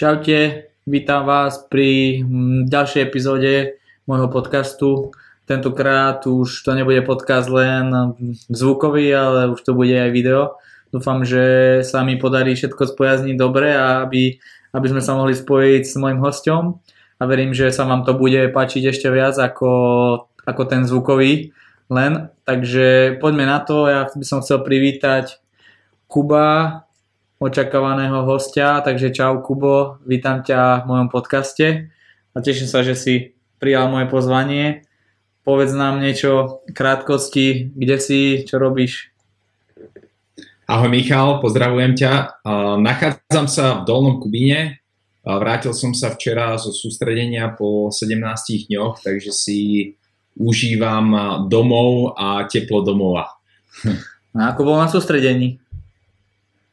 [0.00, 3.76] Čaute, vítam vás pri mm, ďalšej epizóde
[4.08, 5.12] môjho podcastu.
[5.44, 7.92] Tentokrát už to nebude podcast len
[8.48, 10.56] zvukový, ale už to bude aj video.
[10.88, 11.44] Dúfam, že
[11.84, 14.40] sa mi podarí všetko spojazniť dobre a aby,
[14.72, 16.80] aby sme sa mohli spojiť s môjim hostom
[17.20, 19.68] a verím, že sa vám to bude páčiť ešte viac ako,
[20.48, 21.52] ako ten zvukový
[21.92, 22.32] len.
[22.48, 25.36] Takže poďme na to, ja by som chcel privítať
[26.08, 26.88] Kuba,
[27.40, 31.88] očakávaného hostia, takže čau Kubo, vítam ťa v mojom podcaste
[32.36, 34.84] a teším sa, že si prijal moje pozvanie.
[35.40, 39.08] Povedz nám niečo krátkosti, kde si, čo robíš?
[40.68, 42.44] Ahoj Michal, pozdravujem ťa.
[42.76, 44.84] Nachádzam sa v Dolnom Kubíne.
[45.24, 49.58] Vrátil som sa včera zo sústredenia po 17 dňoch, takže si
[50.36, 53.32] užívam domov a teplo domova.
[54.36, 55.56] A ako bol na sústredení?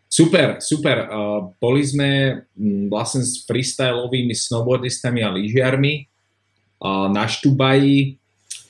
[0.08, 0.98] Super, super.
[1.04, 6.08] Uh, boli sme m, vlastne s freestyleovými snowboardistami a lyžiarmi
[6.80, 8.16] uh, na Štubaji,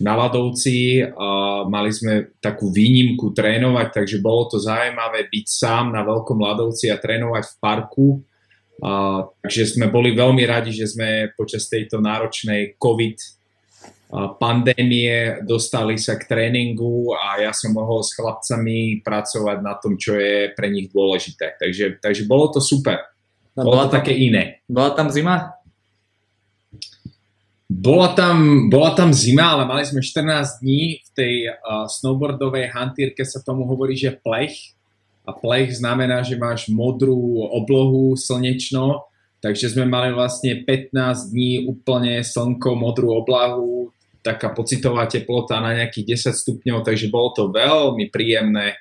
[0.01, 1.05] na Ladovci.
[1.05, 6.89] Uh, mali sme takú výnimku trénovať, takže bolo to zaujímavé byť sám na Veľkom Ladovci
[6.89, 8.07] a trénovať v parku.
[8.81, 13.36] Uh, takže sme boli veľmi radi, že sme počas tejto náročnej COVID
[14.11, 20.15] pandémie, dostali sa k tréningu a ja som mohol s chlapcami pracovať na tom, čo
[20.15, 21.59] je pre nich dôležité.
[21.59, 23.03] Takže, takže bolo to super.
[23.51, 24.63] No, bolo to tam, také iné.
[24.63, 25.59] Bola tam zima?
[27.67, 33.27] Bola tam, bola tam zima, ale mali sme 14 dní v tej uh, snowboardovej hantírke
[33.27, 34.71] sa tomu hovorí, že plech.
[35.27, 39.03] A plech znamená, že máš modrú oblohu slnečno,
[39.43, 43.91] takže sme mali vlastne 15 dní úplne slnko, modrú oblahu,
[44.27, 48.75] taká pocitová teplota na nejakých 10 stupňov, takže bolo to veľmi príjemné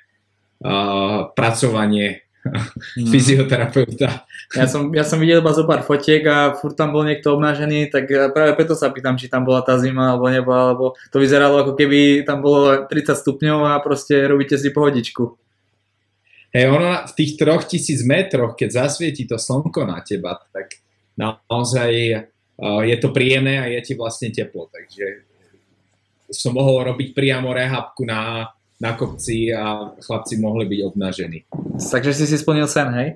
[0.59, 3.07] uh, pracovanie no.
[3.15, 4.27] fyzioterapeuta.
[4.55, 7.91] Ja som, ja som videl iba zo pár fotiek a furt tam bol niekto obnažený,
[7.91, 11.63] tak práve preto sa pýtam, či tam bola tá zima alebo nebola, alebo to vyzeralo
[11.63, 15.35] ako keby tam bolo 30 stupňov a proste robíte si pohodičku.
[16.55, 20.79] Hej, ono v tých troch tisíc metroch, keď zasvieti to slnko na teba, tak
[21.19, 21.91] naozaj
[22.87, 25.26] je to príjemné a je ti vlastne teplo, takže
[26.27, 31.39] som mohol robiť priamo rehabku na, na kopci a chlapci mohli byť obnažení.
[31.77, 33.09] Takže si si splnil sen, hej?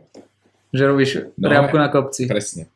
[0.71, 2.25] Že robíš no, rehabku na kopci.
[2.25, 2.71] Presne.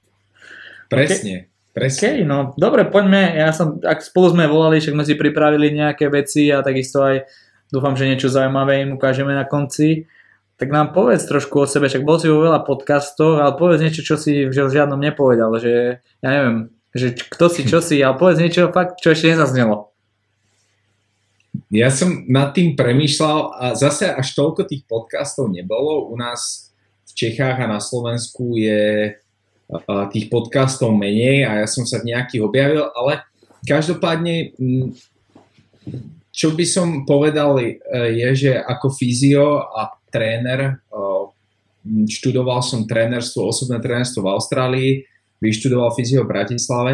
[0.92, 1.50] Presne.
[1.50, 1.54] Okay.
[1.76, 2.00] Presne.
[2.08, 3.36] Okay, no dobre, poďme.
[3.36, 7.28] Ja som, ak spolu sme volali, však sme si pripravili nejaké veci a takisto aj
[7.68, 10.08] dúfam, že niečo zaujímavé im ukážeme na konci.
[10.56, 14.08] Tak nám povedz trošku o sebe, však bol si vo veľa podcastov, ale povedz niečo,
[14.08, 18.40] čo si v žiadnom nepovedal, že ja neviem, že kto si, čo si, ale povedz
[18.40, 19.92] niečo fakt, čo ešte nezaznelo.
[21.70, 26.10] Ja som nad tým premýšľal a zase až toľko tých podcastov nebolo.
[26.10, 26.72] U nás
[27.06, 29.16] v Čechách a na Slovensku je
[30.14, 33.26] tých podcastov menej a ja som sa v nejakých objavil, ale
[33.66, 34.54] každopádne
[36.36, 37.80] čo by som povedal e,
[38.20, 40.84] je, že ako fyzio a tréner
[41.86, 44.92] študoval som trénerstvo, osobné trénerstvo v Austrálii,
[45.38, 46.94] vyštudoval fyzio v Bratislave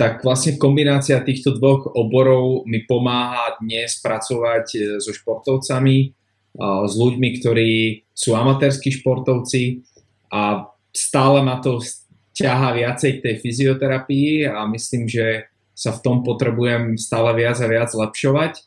[0.00, 6.16] tak vlastne kombinácia týchto dvoch oborov mi pomáha dnes pracovať e, so športovcami,
[6.58, 9.86] s ľuďmi, ktorí sú amatérskí športovci
[10.34, 11.78] a stále ma to
[12.34, 15.46] ťaha viacej k tej fyzioterapii a myslím, že
[15.78, 18.66] sa v tom potrebujem stále viac a viac zlepšovať.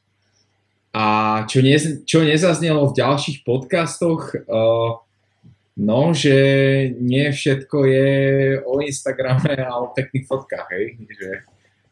[0.93, 1.05] A
[1.49, 5.01] čo, ne, čo nezaznelo v ďalších podcastoch, uh,
[5.73, 6.37] No, že
[7.01, 8.09] nie všetko je
[8.61, 11.01] o Instagrame a o pekných fotkách, hej.
[11.01, 11.29] Že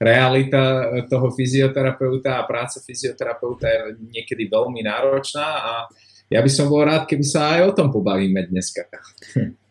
[0.02, 0.62] realita
[1.10, 3.82] toho fyzioterapeuta a práca fyzioterapeuta je
[4.14, 5.74] niekedy veľmi náročná a
[6.32, 8.88] ja by som bol rád, keby sa aj o tom pobavíme dneska.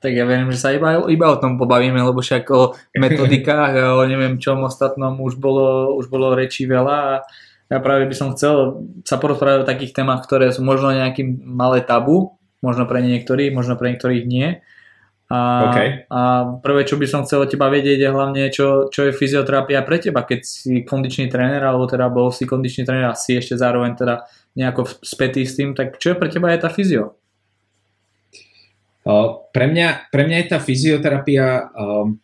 [0.01, 3.85] Tak ja viem, že sa iba, iba o tom pobavíme, lebo však o metodikách a
[3.97, 7.13] o neviem čom ostatnom už bolo, už bolo rečí veľa a
[7.71, 11.81] ja práve by som chcel sa porozprávať o takých témach, ktoré sú možno nejakým malé
[11.87, 14.61] tabu, možno pre niektorých, možno pre niektorých nie.
[15.31, 15.89] A, okay.
[16.11, 19.87] a prvé, čo by som chcel od teba vedieť, je hlavne, čo, čo je fyzioterapia
[19.87, 23.55] pre teba, keď si kondičný tréner, alebo teda bol si kondičný tréner a si ešte
[23.55, 24.27] zároveň teda
[24.59, 27.15] nejako spätý s tým, tak čo je pre teba je tá fyzio?
[29.07, 32.19] Uh, pre, mňa, pre mňa je tá fyzioterapia um,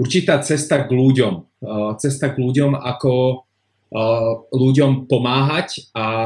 [0.00, 1.34] určitá cesta k ľuďom.
[1.60, 6.24] Uh, cesta k ľuďom, ako uh, ľuďom pomáhať a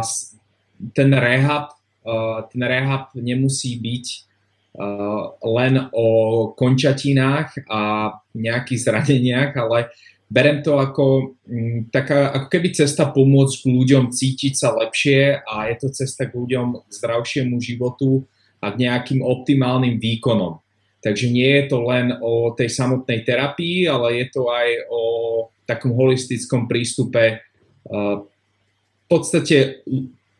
[0.95, 1.84] ten rehab Eh,
[2.53, 6.09] ten rehab nemusí byť eh, len o
[6.53, 9.89] končatinách a nejakých zraneniach, ale
[10.29, 15.77] berem to ako mm, taká ako keby cesta pomôcť ľuďom cítiť sa lepšie a je
[15.81, 18.29] to cesta k ľuďom k zdravšiemu životu
[18.61, 20.61] a k nejakým optimálnym výkonom.
[21.05, 25.03] Takže nie je to len o tej samotnej terapii, ale je to aj o
[25.69, 27.45] takom holistickom prístupe
[27.85, 29.85] v podstate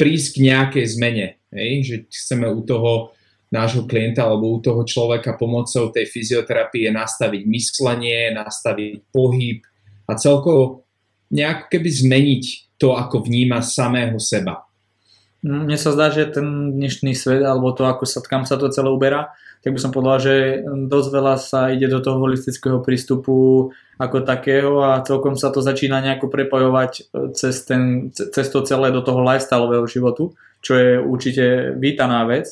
[0.01, 1.27] prísť k nejakej zmene.
[1.55, 1.71] Hej?
[1.87, 3.15] Že chceme u toho
[3.55, 9.63] nášho klienta alebo u toho človeka pomocou tej fyzioterapie nastaviť myslenie, nastaviť pohyb
[10.11, 10.85] a celkovo
[11.31, 12.45] nejak keby zmeniť
[12.77, 14.67] to, ako vníma samého seba.
[15.45, 18.89] Mne sa zdá, že ten dnešný svet, alebo to, ako sa, kam sa to celé
[18.89, 20.35] uberá, tak by som povedal, že
[20.89, 26.01] dosť veľa sa ide do toho holistického prístupu ako takého a celkom sa to začína
[26.05, 27.03] nejako prepojovať e,
[27.33, 32.49] cez, ten, cez to celé do toho lifestyleového životu, čo je určite vítaná vec.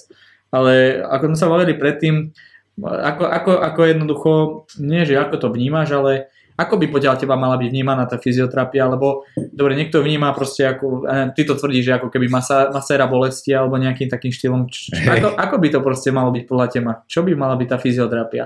[0.52, 2.28] Ale ako sme sa bavili predtým,
[2.84, 4.32] ako, ako, ako jednoducho,
[4.84, 8.84] nie že ako to vnímaš, ale ako by podľa teba mala byť vnímaná tá fyzioterapia,
[8.84, 9.24] lebo
[9.56, 13.80] dobre, niekto vníma proste ako, ty to tvrdíš, že ako keby masa, maséra bolesti alebo
[13.80, 14.68] nejakým takým štýlom.
[15.08, 16.92] Ako, ako by to proste malo byť podľa teba?
[17.08, 18.44] Čo by mala byť tá fyzioterapia?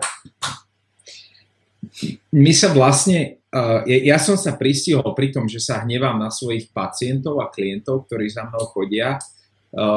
[2.30, 6.70] My sa vlastne, uh, ja som sa pristihol pri tom, že sa hnevám na svojich
[6.70, 9.18] pacientov a klientov, ktorí za mnou chodia,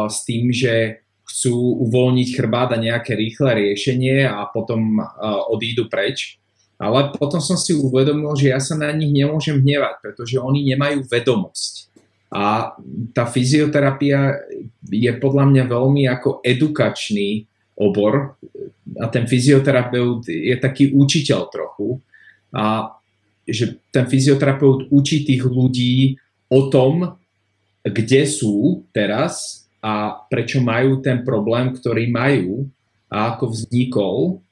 [0.10, 6.40] s tým, že chcú uvoľniť chrbát a nejaké rýchle riešenie a potom uh, odídu preč
[6.80, 11.04] ale potom som si uvedomil, že ja sa na nich nemôžem hnevať, pretože oni nemajú
[11.12, 11.92] vedomosť.
[12.32, 12.72] A
[13.12, 14.40] tá fyzioterapia
[14.88, 17.44] je podľa mňa veľmi ako edukačný
[17.76, 18.40] obor
[18.96, 22.00] a ten fyzioterapeut je taký učiteľ trochu.
[22.56, 22.96] A
[23.44, 26.16] že ten fyzioterapeut učí tých ľudí
[26.48, 27.19] o tom,
[27.84, 32.68] kde sú teraz a prečo majú ten problém, ktorý majú
[33.08, 34.44] a ako vznikol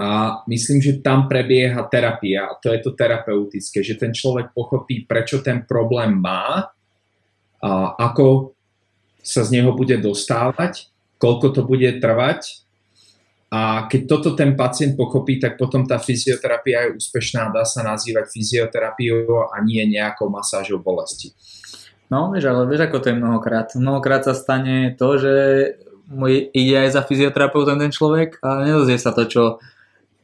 [0.00, 2.50] a myslím, že tam prebieha terapia.
[2.50, 6.72] A to je to terapeutické, že ten človek pochopí, prečo ten problém má,
[7.60, 8.56] a ako
[9.20, 10.88] sa z neho bude dostávať,
[11.20, 12.64] koľko to bude trvať.
[13.50, 18.30] A keď toto ten pacient pochopí, tak potom tá fyzioterapia je úspešná, dá sa nazývať
[18.32, 21.34] fyzioterapiou a nie nejakou masážou bolesti.
[22.10, 23.70] No, vieš, ale vieš, ako to je mnohokrát.
[23.78, 25.34] Mnohokrát sa stane to, že
[26.50, 29.42] ide aj za fyzioterapeutom ten človek a nedozvie sa to, čo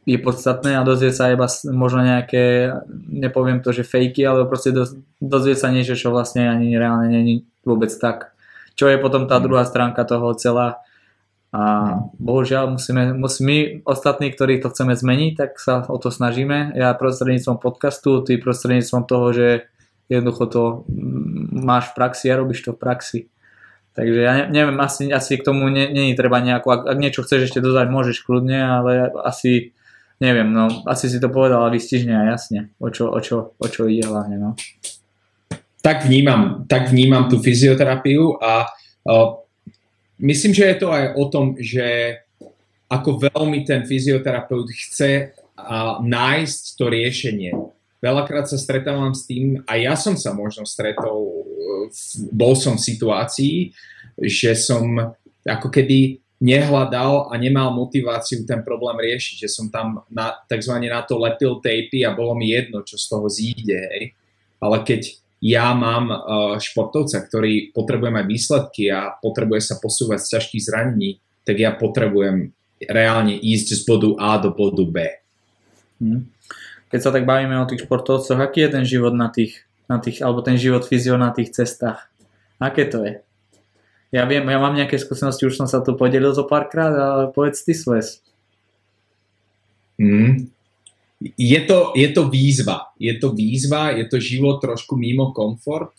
[0.07, 2.75] je podstatné a dozvie sa iba možno nejaké,
[3.11, 4.71] nepoviem to, že fejky, ale proste
[5.19, 8.35] dozvie sa niečo, čo vlastne ani reálne není vôbec tak.
[8.79, 9.45] Čo je potom tá mm.
[9.47, 10.83] druhá stránka toho celá.
[11.51, 12.23] A mm.
[12.23, 16.75] bohužiaľ musíme, musíme my ostatní, ktorí to chceme zmeniť, tak sa o to snažíme.
[16.79, 19.49] Ja prostredníctvom podcastu, ty prostredníctvom toho, že
[20.09, 20.63] jednoducho to
[21.53, 23.21] máš v praxi a robíš to v praxi.
[23.97, 27.65] Takže ja neviem, asi, asi k tomu není treba nejako, ak, ak niečo chceš ešte
[27.65, 29.73] dodať, môžeš kľudne, ale asi
[30.21, 33.89] neviem, no asi si to povedala vystižne a jasne, o čo, o čo, o čo
[33.89, 34.51] ide hlavne, no.
[35.81, 39.41] Tak vnímam, tak vnímam tú fyzioterapiu a uh,
[40.21, 42.21] myslím, že je to aj o tom, že
[42.93, 47.53] ako veľmi ten fyzioterapeut chce uh, nájsť to riešenie.
[48.01, 51.49] Veľakrát sa stretávam s tým, a ja som sa možno stretol,
[52.31, 53.57] bol som v situácii,
[54.21, 55.17] že som
[55.47, 61.01] ako keby nehľadal a nemal motiváciu ten problém riešiť, že som tam na, takzvané na
[61.01, 63.81] to lepil tapy a bolo mi jedno, čo z toho zíde.
[63.97, 64.13] Hej.
[64.61, 66.21] Ale keď ja mám uh,
[66.61, 71.11] športovca, ktorý potrebuje mať výsledky a potrebuje sa posúvať z ťažkých zranení,
[71.45, 72.53] tak ja potrebujem
[72.85, 74.97] reálne ísť z bodu A do bodu B.
[76.05, 76.29] Hm.
[76.87, 80.23] Keď sa tak bavíme o tých športovcoch, aký je ten život na tých, na tých
[80.23, 82.07] alebo ten život fyzio na tých cestách?
[82.63, 83.21] Aké to je?
[84.15, 87.67] Ja viem, ja mám nejaké skúsenosti, už som sa tu podelil zo párkrát, ale povedz
[87.67, 88.23] ty svoje.
[89.99, 90.47] Mm.
[91.35, 92.95] Je, to, je to výzva.
[93.01, 95.93] Je to výzva, je to život trošku mimo komfort,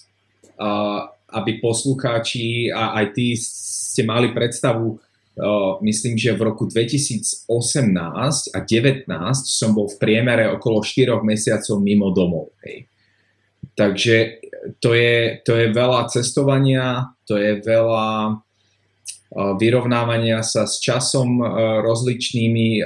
[0.56, 5.02] uh, aby poslucháči a aj ty ste mali predstavu,
[5.86, 7.46] myslím, že v roku 2018
[8.54, 9.06] a 2019
[9.46, 12.58] som bol v priemere okolo 4 mesiacov mimo domov.
[12.66, 12.90] Hej.
[13.78, 14.42] Takže
[14.82, 18.42] to je, to je veľa cestovania, to je veľa
[19.62, 21.44] vyrovnávania sa s časom
[21.86, 22.82] rozličnými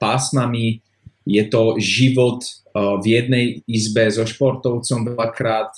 [0.00, 0.80] pásmami.
[1.28, 2.40] Je to život
[2.72, 5.74] v jednej izbe so športovcom veľakrát,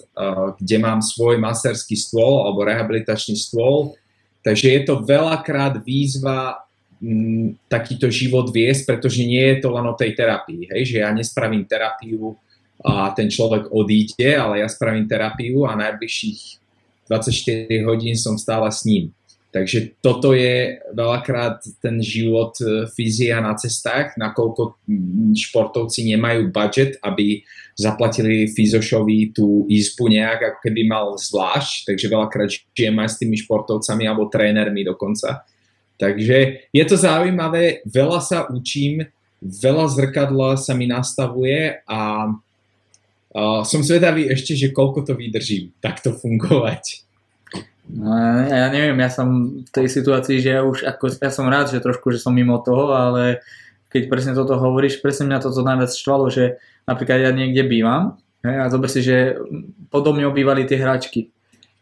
[0.60, 3.96] kde mám svoj masterský stôl alebo rehabilitačný stôl.
[4.42, 6.66] Takže je to veľakrát výzva
[7.66, 10.70] takýto život viesť, pretože nie je to len o tej terapii.
[10.70, 10.94] Hej?
[10.94, 12.38] Že ja nespravím terapiu
[12.82, 16.62] a ten človek odíde, ale ja spravím terapiu a najbližších
[17.10, 19.10] 24 hodín som stále s ním.
[19.52, 24.80] Takže toto je veľakrát ten život e, fyzia na cestách, nakoľko
[25.36, 27.44] športovci nemajú budget, aby
[27.76, 33.36] zaplatili fyzošovi tú izbu nejak, ako keby mal zvlášť, takže veľakrát žijem aj s tými
[33.44, 35.44] športovcami alebo trénermi dokonca.
[36.00, 39.04] Takže je to zaujímavé, veľa sa učím,
[39.44, 46.16] veľa zrkadla sa mi nastavuje a uh, som zvedavý ešte, že koľko to vydržím takto
[46.16, 47.11] fungovať.
[47.92, 48.08] No,
[48.48, 51.84] ja neviem, ja som v tej situácii, že ja už ako, ja som rád, že
[51.84, 53.44] trošku, že som mimo toho, ale
[53.92, 56.56] keď presne toto hovoríš, presne mňa toto najviac štvalo, že
[56.88, 58.16] napríklad ja niekde bývam
[58.48, 59.36] hej, a zober si, že
[59.92, 61.28] podobne obývali tie hračky.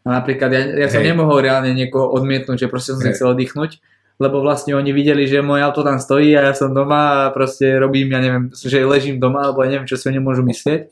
[0.02, 1.14] A napríklad ja, ja som hey.
[1.14, 3.78] nemohol reálne niekoho odmietnúť, že proste som si chcel oddychnúť,
[4.18, 7.78] lebo vlastne oni videli, že moje auto tam stojí a ja som doma a proste
[7.78, 10.90] robím, ja neviem, že ležím doma, alebo ja neviem, čo si oni môžu myslieť.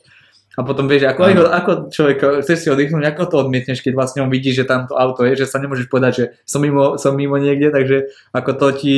[0.57, 4.25] A potom vieš, ako, ako, ako človek, chceš si oddychnúť, ako to odmietneš, keď vlastne
[4.25, 7.13] on vidí, že tam to auto je, že sa nemôžeš povedať, že som mimo, som
[7.13, 8.97] mimo niekde, takže ako to ti,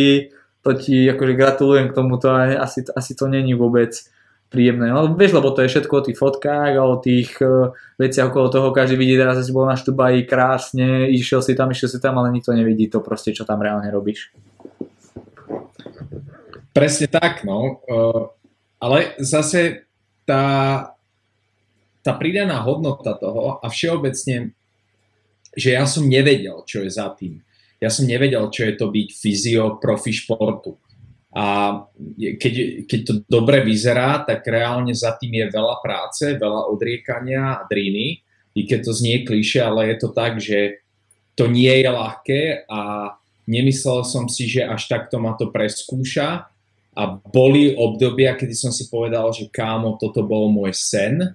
[0.63, 3.93] to ti akože gratulujem k tomuto a asi, asi to není vôbec
[4.51, 4.91] príjemné.
[4.91, 8.51] No vieš, lebo to je všetko o tých fotkách a o tých uh, veciach okolo
[8.51, 11.99] toho, každý vidí teraz, že si bol na Štubaji krásne, išiel si tam, išiel si
[12.03, 14.35] tam, ale nikto nevidí to proste, čo tam reálne robíš.
[16.75, 17.79] Presne tak, no.
[17.87, 18.27] Uh,
[18.83, 19.87] ale zase
[20.27, 20.43] tá,
[22.01, 24.53] tá pridaná hodnota toho a všeobecne,
[25.53, 27.41] že ja som nevedel, čo je za tým.
[27.81, 30.77] Ja som nevedel, čo je to byť fyzio profi športu.
[31.31, 31.79] A
[32.17, 37.65] keď, keď to dobre vyzerá, tak reálne za tým je veľa práce, veľa odriekania a
[37.65, 38.19] dríny,
[38.51, 40.83] i keď to znie kliše, ale je to tak, že
[41.39, 43.15] to nie je ľahké a
[43.47, 46.51] nemyslel som si, že až takto ma to preskúša
[46.91, 51.31] a boli obdobia, kedy som si povedal, že kámo, toto bol môj sen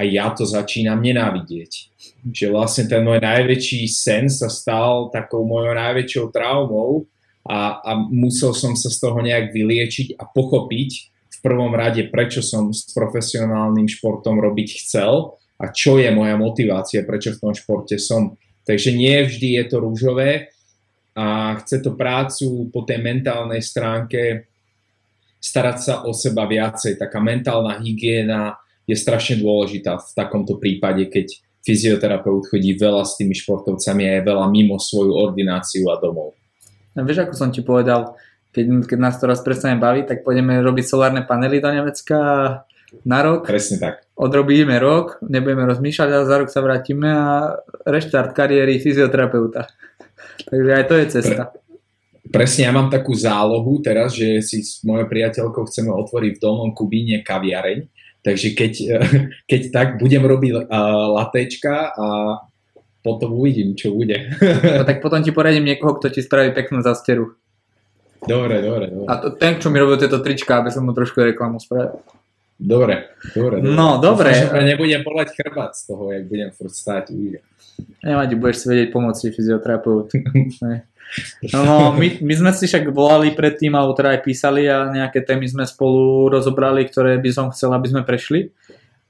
[0.00, 1.92] a ja to začínam nenávidieť.
[2.24, 7.04] Že vlastne ten môj najväčší sen sa stal takou mojou najväčšou traumou
[7.44, 12.40] a, a musel som sa z toho nejak vyliečiť a pochopiť v prvom rade, prečo
[12.40, 18.00] som s profesionálnym športom robiť chcel a čo je moja motivácia, prečo v tom športe
[18.00, 18.40] som.
[18.64, 20.48] Takže nie vždy je to rúžové
[21.12, 24.48] a chce to prácu po tej mentálnej stránke
[25.40, 26.96] starať sa o seba viacej.
[26.96, 28.56] Taká mentálna hygiena,
[28.90, 34.22] je strašne dôležitá v takomto prípade, keď fyzioterapeut chodí veľa s tými športovcami a je
[34.26, 36.34] veľa mimo svoju ordináciu a domov.
[36.96, 38.18] No, vieš, ako som ti povedal,
[38.50, 42.18] keď, keď nás to raz prestane baviť, tak pôjdeme robiť solárne panely do Nemecka
[43.06, 43.46] na rok.
[43.46, 43.94] Presne tak.
[44.18, 49.70] Odrobíme rok, nebudeme rozmýšľať a za rok sa vrátime a reštart kariéry fyzioterapeuta.
[50.50, 51.42] Takže aj to je cesta.
[51.54, 56.42] Pre, presne, ja mám takú zálohu teraz, že si s mojou priateľkou chceme otvoriť v
[56.42, 58.72] Dolnom Kubíne kaviareň Takže keď,
[59.50, 60.68] keď tak budem robiť
[61.16, 62.06] latečka a
[63.00, 64.36] potom uvidím, čo bude.
[64.60, 67.32] No, tak potom ti poradím niekoho, kto ti spraví peknú zasteru.
[68.20, 69.08] Dobre, dobre, dobre.
[69.08, 72.04] A to, ten, čo mi robil tieto trička, aby som mu trošku reklamu spravil.
[72.60, 73.64] Dobre, dobre.
[73.64, 73.72] dobre.
[73.72, 74.36] No, dobre.
[74.36, 77.16] Dúfam, nebudem poľať chrbát z toho, jak budem furt stáť.
[78.04, 80.12] Nevadí, budeš si vedieť pomôcť fyzioterapeut.
[81.54, 85.48] No, my, my sme si však volali predtým, alebo teda aj písali a nejaké témy
[85.48, 88.54] sme spolu rozobrali, ktoré by som chcel, aby sme prešli.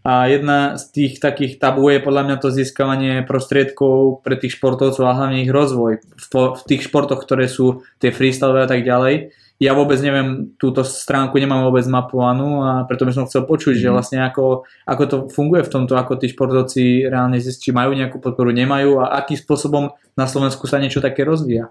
[0.00, 5.04] A jedna z tých takých tabú je podľa mňa to získavanie prostriedkov pre tých športovcov
[5.04, 6.24] a hlavne ich rozvoj v,
[6.56, 9.36] v tých športoch, ktoré sú tie freestyle a tak ďalej.
[9.60, 13.82] Ja vôbec neviem, túto stránku nemám vôbec mapovanú a preto by som chcel počuť, mm.
[13.84, 13.94] že mhm.
[13.94, 18.24] vlastne ako, ako to funguje v tomto, ako tí športovci reálne zistí, či majú nejakú
[18.24, 21.68] podporu, nemajú a akým spôsobom na Slovensku sa niečo také rozvíja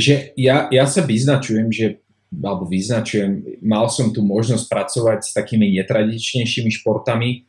[0.00, 1.86] že ja, ja sa vyznačujem, že
[2.34, 7.46] alebo vyznačujem, mal som tu možnosť pracovať s takými netradičnejšími športami.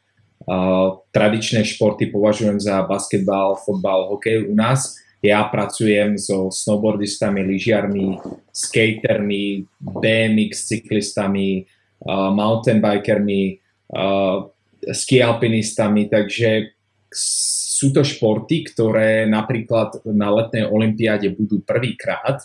[0.48, 4.96] Uh, tradičné športy považujem za basketbal, fotbal, hokej u nás.
[5.20, 8.22] Ja pracujem so snowboardistami, lyžiarmi,
[8.54, 11.66] skatermi, BMX cyklistami,
[12.06, 13.60] uh, mountain bikermi,
[13.92, 14.46] uh,
[14.94, 16.78] ski alpinistami, takže
[17.78, 22.42] sú to športy, ktoré napríklad na letnej olympiáde budú prvýkrát.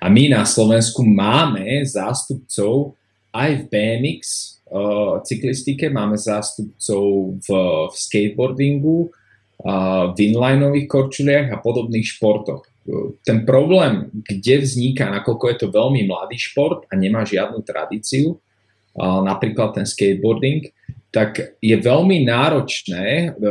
[0.00, 2.96] A my na Slovensku máme zástupcov
[3.34, 4.20] aj v BMX
[4.72, 7.48] uh, cyklistike, máme zástupcov v,
[7.92, 12.64] v skateboardingu, uh, v inlineových korčuliach a podobných športoch.
[13.20, 19.20] Ten problém, kde vzniká, nakoľko je to veľmi mladý šport a nemá žiadnu tradíciu, uh,
[19.20, 20.72] napríklad ten skateboarding,
[21.08, 23.48] tak je veľmi náročné e,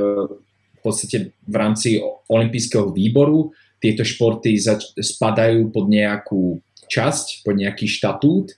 [0.78, 1.98] v podstate v rámci
[2.30, 4.58] olympijského výboru tieto športy
[4.98, 8.58] spadajú pod nejakú časť, pod nejaký štatút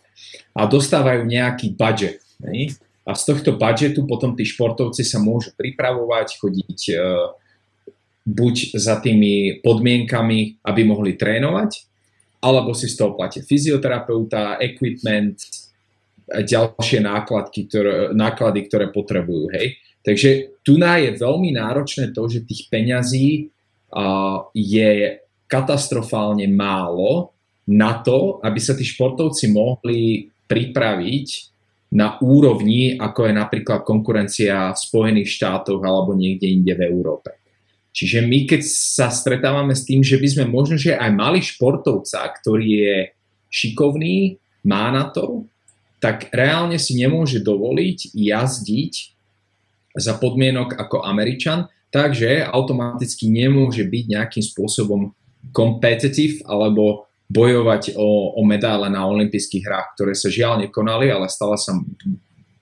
[0.55, 2.23] a dostávajú nejaký budget.
[2.39, 2.71] Ne?
[3.03, 6.95] A z tohto budžetu potom tí športovci sa môžu pripravovať, chodiť e,
[8.29, 11.89] buď za tými podmienkami, aby mohli trénovať,
[12.39, 15.41] alebo si z toho platia fyzioterapeuta, equipment,
[16.29, 19.49] ďalšie nákladky, ktoré, náklady, ktoré potrebujú.
[19.53, 19.81] Hej?
[20.05, 23.49] Takže tu je veľmi náročné to, že tých peňazí
[24.53, 24.91] je
[25.49, 27.33] katastrofálne málo
[27.69, 31.27] na to, aby sa tí športovci mohli pripraviť
[31.89, 37.33] na úrovni, ako je napríklad konkurencia v Spojených štátoch alebo niekde inde v Európe.
[37.89, 42.21] Čiže my keď sa stretávame s tým, že by sme možno, že aj mali športovca,
[42.41, 42.97] ktorý je
[43.49, 44.37] šikovný,
[44.69, 45.49] má na to,
[45.99, 48.93] tak reálne si nemôže dovoliť jazdiť
[49.99, 55.11] za podmienok ako Američan, takže automaticky nemôže byť nejakým spôsobom
[55.51, 61.59] competitive alebo bojovať o, o medále na olympijských hrách, ktoré sa žiaľ nekonali, ale stále
[61.61, 61.77] sa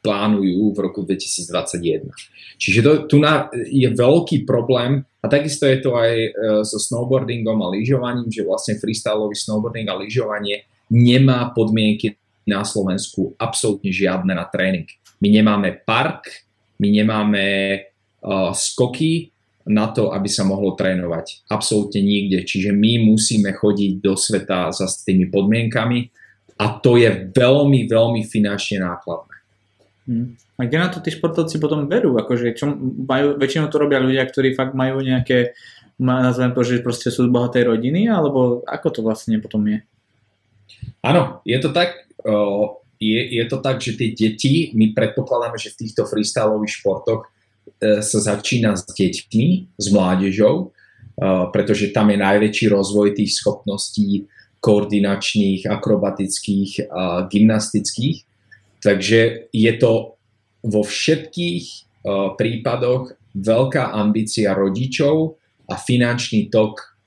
[0.03, 2.12] plánujú v roku 2021.
[2.60, 6.29] Čiže to, tu na, je veľký problém a takisto je to aj e,
[6.63, 12.15] so snowboardingom a lyžovaním, že vlastne freestyleový snowboarding a lyžovanie nemá podmienky
[12.48, 14.88] na Slovensku absolútne žiadne na tréning.
[15.20, 16.48] My nemáme park,
[16.80, 17.46] my nemáme
[18.24, 19.36] uh, skoky
[19.68, 21.44] na to, aby sa mohlo trénovať.
[21.51, 22.48] Absolútne nikde.
[22.48, 26.08] Čiže my musíme chodiť do sveta za s tými podmienkami
[26.58, 29.36] a to je veľmi, veľmi finančne nákladné.
[30.08, 30.39] Hmm.
[30.58, 32.16] A kde na to tí športovci potom berú?
[32.18, 32.72] Akože čo
[33.06, 35.54] majú, väčšinou to robia ľudia, ktorí fakt majú nejaké,
[36.00, 39.84] nazvem to, že proste sú z bohatej rodiny, alebo ako to vlastne potom je?
[41.04, 42.07] Áno, je to tak.
[42.98, 48.02] Je, je to tak, že tie deti, my predpokladáme, že v týchto freestyleových športoch e,
[48.02, 50.74] sa začína s deťmi, s mládežou,
[51.50, 54.30] pretože tam je najväčší rozvoj tých schopností
[54.62, 58.22] koordinačných, akrobatických a gymnastických.
[58.86, 60.14] Takže je to
[60.62, 61.66] vo všetkých
[62.38, 67.02] prípadoch veľká ambícia rodičov a finančný tok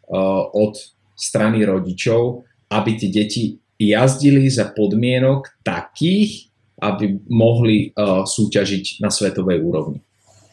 [0.59, 0.75] od
[1.15, 2.43] strany rodičov,
[2.75, 10.05] aby tie deti jazdili za podmienok takých, aby mohli uh, súťažiť na svetovej úrovni.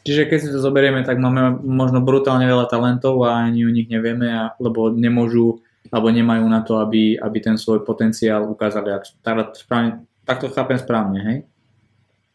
[0.08, 3.92] Čiže keď si to zoberieme, tak máme možno brutálne veľa talentov a ani o nich
[3.92, 5.60] nevieme, a, lebo nemôžu
[5.92, 8.92] alebo nemajú na to, aby, aby ten svoj potenciál ukázali.
[9.56, 11.38] Správne, tak to chápem správne, hej?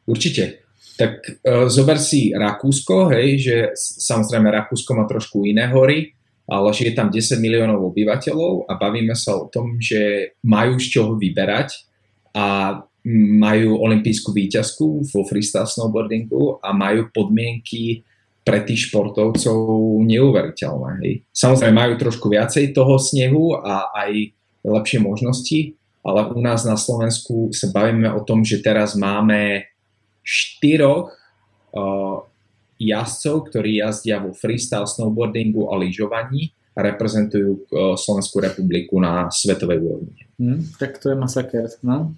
[0.05, 0.65] Určite.
[1.01, 6.13] Tak uh, zober si Rakúsko, hej, že samozrejme Rakúsko má trošku iné hory,
[6.49, 10.87] ale že je tam 10 miliónov obyvateľov a bavíme sa o tom, že majú z
[10.99, 11.87] čoho vyberať
[12.35, 12.79] a
[13.39, 18.07] majú olimpijskú výťazku vo freestyle snowboardingu a majú podmienky
[18.43, 19.59] pre tých športovcov
[20.03, 20.91] neuveriteľné.
[21.03, 21.13] Hej.
[21.31, 24.35] Samozrejme majú trošku viacej toho snehu a aj
[24.67, 25.61] lepšie možnosti,
[26.03, 29.71] ale u nás na Slovensku sa bavíme o tom, že teraz máme
[30.23, 31.11] štyroch
[31.75, 32.27] uh,
[32.91, 37.61] jazdcov, ktorí jazdia vo freestyle snowboardingu a lyžovaní a reprezentujú e,
[38.01, 40.17] Slovenskú republiku na svetovej úrovni.
[40.41, 42.17] Hmm, tak to je masaker, no.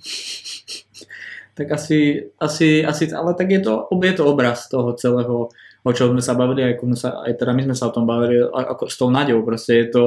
[1.59, 5.51] tak asi, asi, asi, ale tak je to, je to obraz toho celého,
[5.85, 8.47] o čom sme sa bavili, aj, sa, aj teda my sme sa o tom bavili,
[8.47, 10.05] ako s tou naďou, proste je to,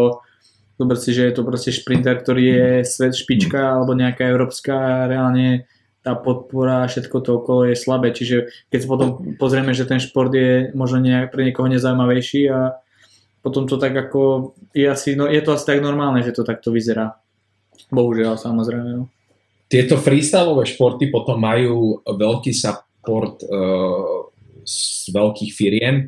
[0.79, 3.73] zober si, že je to proste šprinter, ktorý je svet špička, hmm.
[3.77, 5.67] alebo nejaká európska, reálne
[6.07, 8.15] tá podpora a všetko to okolo je slabé.
[8.15, 12.79] Čiže keď sa potom pozrieme, že ten šport je možno nejak, pre niekoho nezaujímavejší a
[13.43, 16.71] potom to tak ako je asi, no je to asi tak normálne, že to takto
[16.71, 17.19] vyzerá.
[17.91, 18.89] Bohužiaľ, samozrejme.
[18.95, 19.03] No.
[19.67, 24.31] Tieto freestyleové športy potom majú veľký support uh,
[24.63, 26.07] z veľkých firiem.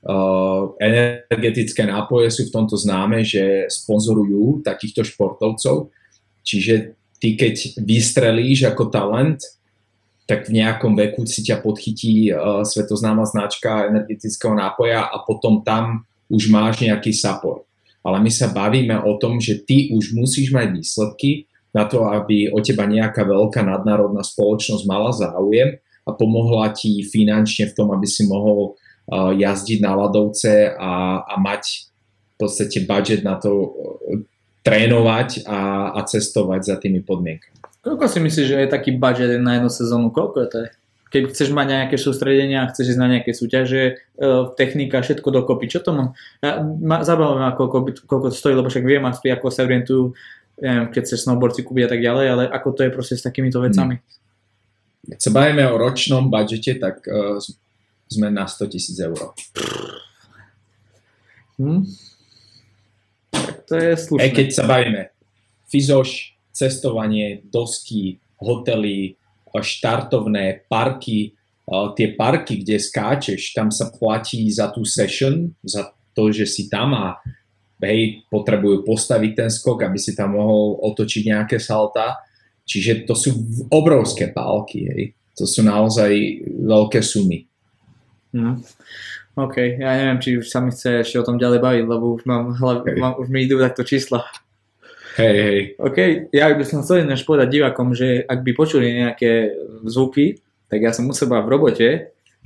[0.00, 5.90] Uh, energetické nápoje sú v tomto známe, že sponzorujú takýchto športovcov.
[6.46, 9.44] Čiže ty keď vystrelíš ako talent,
[10.24, 16.06] tak v nejakom veku si ťa podchytí uh, svetoznáma značka energetického nápoja a potom tam
[16.30, 17.66] už máš nejaký support.
[18.00, 22.48] Ale my sa bavíme o tom, že ty už musíš mať výsledky na to, aby
[22.48, 28.06] o teba nejaká veľká nadnárodná spoločnosť mala záujem a pomohla ti finančne v tom, aby
[28.06, 31.90] si mohol uh, jazdiť na ľadovce a, a mať
[32.32, 33.50] v podstate budget na to,
[34.60, 37.56] trénovať a, a cestovať za tými podmienkami.
[37.80, 40.12] Koľko si myslíš, že je taký budget na jednu sezónu?
[40.12, 40.58] Koľko je to?
[41.10, 45.82] Keď chceš mať nejaké sústredenia, chceš ísť na nejaké súťaže, e, technika, všetko dokopy, čo
[45.82, 46.14] to má?
[46.38, 50.14] Ja, ma, zabavím ma, koľko, koľko to stojí, lebo však viem, ako sa orientujú,
[50.60, 53.58] neviem, keď chceš snowboardci kúpiť a tak ďalej, ale ako to je proste s takýmito
[53.58, 53.98] vecami?
[55.10, 57.42] Keď sa bavíme o ročnom budžete, tak uh,
[58.06, 59.34] sme na 100 tisíc eur.
[61.58, 61.88] Hmm
[63.70, 64.24] to je slušné.
[64.26, 65.14] Aj keď sa bavíme,
[65.70, 69.14] fyzoš, cestovanie, dosky, hotely,
[69.54, 71.38] štartovné, parky,
[71.94, 76.98] tie parky, kde skáčeš, tam sa platí za tú session, za to, že si tam
[76.98, 77.22] a
[77.86, 82.18] hej, potrebujú postaviť ten skok, aby si tam mohol otočiť nejaké salta.
[82.66, 83.30] Čiže to sú
[83.70, 85.02] obrovské pálky, hej.
[85.38, 86.10] To sú naozaj
[86.66, 87.46] veľké sumy.
[88.34, 88.58] No.
[89.38, 92.26] OK, ja neviem, či už sa mi chce ešte o tom ďalej baviť, lebo už
[92.26, 92.98] mám, hlav, Hej.
[92.98, 94.26] mám už mi idú takto čísla.
[95.18, 95.60] Hej, hej.
[95.78, 95.98] OK,
[96.34, 99.54] ja by som chcel než povedať divákom, že ak by počuli nejaké
[99.86, 100.38] zvuky,
[100.70, 101.88] tak ja som u seba v robote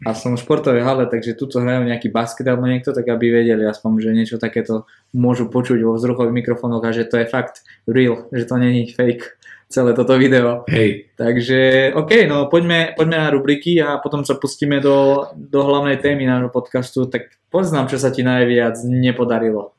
[0.02, 3.62] a som v športovej hale, takže tuto hrajú nejaký basket alebo niekto, tak aby vedeli
[3.62, 8.26] aspoň, že niečo takéto môžu počuť vo vzruchových mikrofónoch a že to je fakt real,
[8.34, 9.38] že to není fake
[9.74, 10.62] celé toto video.
[10.70, 15.98] Hej, Takže OK, no poďme, poďme na rubriky a potom sa pustíme do, do hlavnej
[15.98, 17.10] témy nášho podcastu.
[17.10, 19.74] Tak povedz nám, čo sa ti najviac nepodarilo.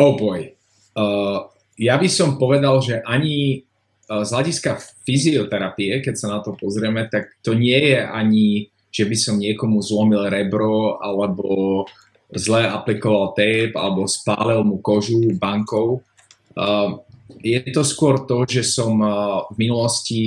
[0.00, 0.56] oh boy.
[0.96, 1.44] Uh,
[1.76, 3.64] ja by som povedal, že ani
[4.08, 9.04] uh, z hľadiska fyzioterapie, keď sa na to pozrieme, tak to nie je ani, že
[9.04, 11.84] by som niekomu zlomil rebro alebo
[12.32, 16.00] zle aplikoval tape alebo spálil mu kožu bankou.
[17.40, 20.20] Je to skôr to, že som uh, v minulosti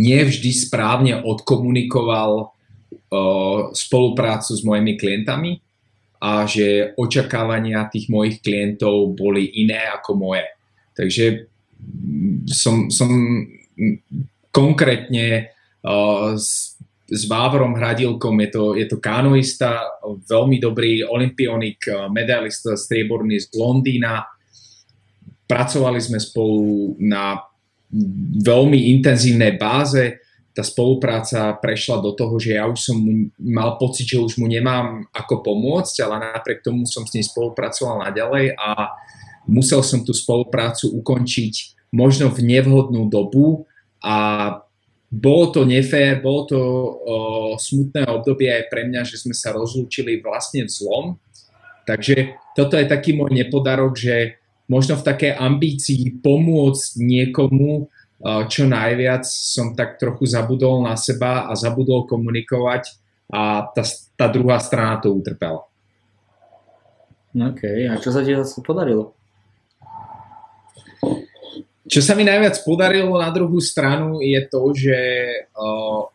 [0.00, 5.60] nevždy správne odkomunikoval uh, spoluprácu s mojimi klientami
[6.16, 10.48] a že očakávania tých mojich klientov boli iné ako moje.
[10.96, 11.52] Takže
[12.48, 13.12] som, som
[14.48, 15.52] konkrétne
[15.84, 23.36] uh, s, s Vávorom Hradilkom, je to, je to kanoista, veľmi dobrý olimpionik, medailista strieborný
[23.36, 24.35] z Londýna.
[25.46, 27.38] Pracovali sme spolu na
[28.42, 30.18] veľmi intenzívnej báze
[30.56, 32.96] tá spolupráca prešla do toho, že ja už som
[33.36, 38.08] mal pocit, že už mu nemám ako pomôcť, ale napriek tomu som s ním spolupracoval
[38.08, 38.96] naďalej a
[39.44, 43.68] musel som tú spoluprácu ukončiť možno v nevhodnú dobu
[44.00, 44.16] a
[45.12, 46.74] bolo to nefér, bolo to o,
[47.60, 51.06] smutné obdobie aj pre mňa, že sme sa rozlúčili vlastne v zlom.
[51.84, 58.64] Takže toto je taký môj nepodarok, že možno v takej ambícii pomôcť niekomu Uh, čo
[58.64, 62.96] najviac som tak trochu zabudol na seba a zabudol komunikovať
[63.28, 63.84] a tá,
[64.16, 65.68] tá druhá strana to utrpela.
[67.36, 67.60] OK,
[67.92, 69.12] a čo sa ti zase podarilo?
[71.84, 74.98] Čo sa mi najviac podarilo na druhú stranu je to, že
[75.52, 76.08] uh,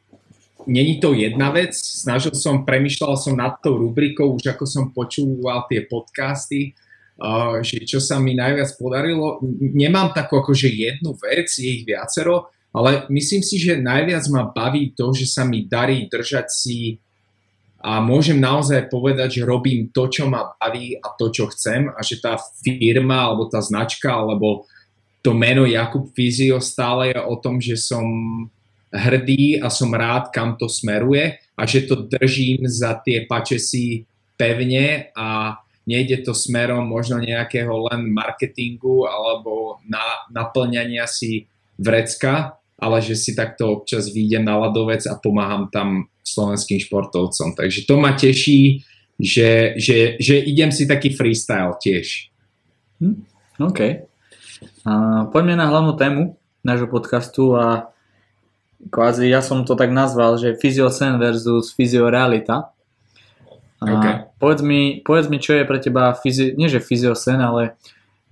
[0.66, 1.78] není to jedna vec.
[1.78, 6.91] Snažil som, premyšľal som nad tou rubrikou, už ako som počúval tie podcasty, uh,
[7.62, 9.38] že čo sa mi najviac podarilo.
[9.62, 14.96] Nemám takú akože jednu vec, je ich viacero, ale myslím si, že najviac ma baví
[14.98, 16.98] to, že sa mi darí držať si
[17.82, 22.00] a môžem naozaj povedať, že robím to, čo ma baví a to, čo chcem a
[22.06, 24.70] že tá firma alebo tá značka alebo
[25.26, 28.06] to meno Jakub Fizio stále je o tom, že som
[28.94, 34.06] hrdý a som rád, kam to smeruje a že to držím za tie pačesy
[34.38, 41.50] pevne a nejde to smerom možno nejakého len marketingu alebo na, naplňania si
[41.82, 47.58] vrecka, ale že si takto občas výjdem na ľadovec a pomáham tam slovenským športovcom.
[47.58, 48.86] Takže to ma teší,
[49.18, 52.30] že, že, že idem si taký freestyle tiež.
[53.02, 53.16] Hm?
[53.62, 53.82] OK.
[54.86, 54.94] A
[55.30, 57.90] poďme na hlavnú tému nášho podcastu a
[58.90, 62.74] kvázi ja som to tak nazval, že Physiocen versus Physiorealita.
[63.82, 64.31] A Okay.
[64.42, 67.78] Povedz, mi, povedz mi, čo je pre teba, fyzi, nie že fyziocen, ale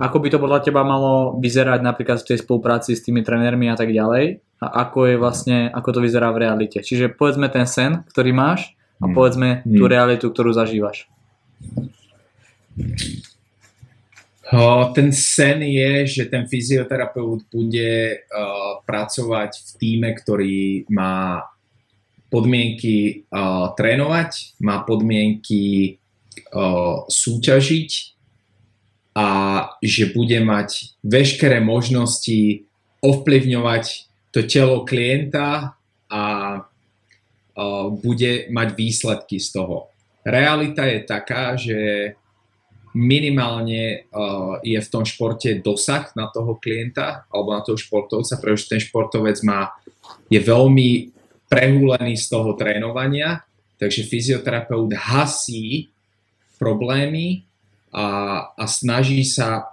[0.02, 3.78] ako by to podľa teba malo vyzerať napríklad v tej spolupráci s tými trénermi a
[3.78, 6.82] tak ďalej a ako je vlastne, ako to vyzerá v realite.
[6.82, 9.16] Čiže povedzme ten sen, ktorý máš a Hmm.
[9.16, 9.94] povedzme tú Hmm.
[9.94, 11.08] realitu, ktorú zažívaš.
[14.50, 21.46] O, ten sen je, že ten fyzioterapeut bude uh, pracovať v týme, ktorý má
[22.30, 25.98] podmienky uh, trénovať, má podmienky
[26.54, 27.90] uh, súťažiť
[29.18, 29.28] a
[29.82, 32.64] že bude mať veškeré možnosti
[33.02, 33.86] ovplyvňovať
[34.30, 35.74] to telo klienta
[36.08, 36.24] a
[36.62, 39.90] uh, bude mať výsledky z toho.
[40.22, 42.14] Realita je taká, že
[42.94, 48.70] minimálne uh, je v tom športe dosah na toho klienta alebo na toho športovca, pretože
[48.70, 49.74] ten športovec má,
[50.30, 51.19] je veľmi
[51.50, 53.44] prehúlený z toho trénovania,
[53.82, 55.90] takže fyzioterapeut hasí
[56.62, 57.44] problémy
[57.90, 58.06] a,
[58.54, 59.66] a snaží sa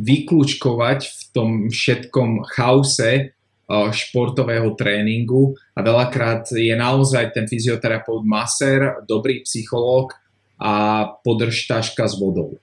[0.00, 9.04] vyklúčkovať v tom všetkom chaose uh, športového tréningu a veľakrát je naozaj ten fyzioterapeut masér,
[9.04, 10.16] dobrý psychológ
[10.56, 12.56] a podržtaška s vodou.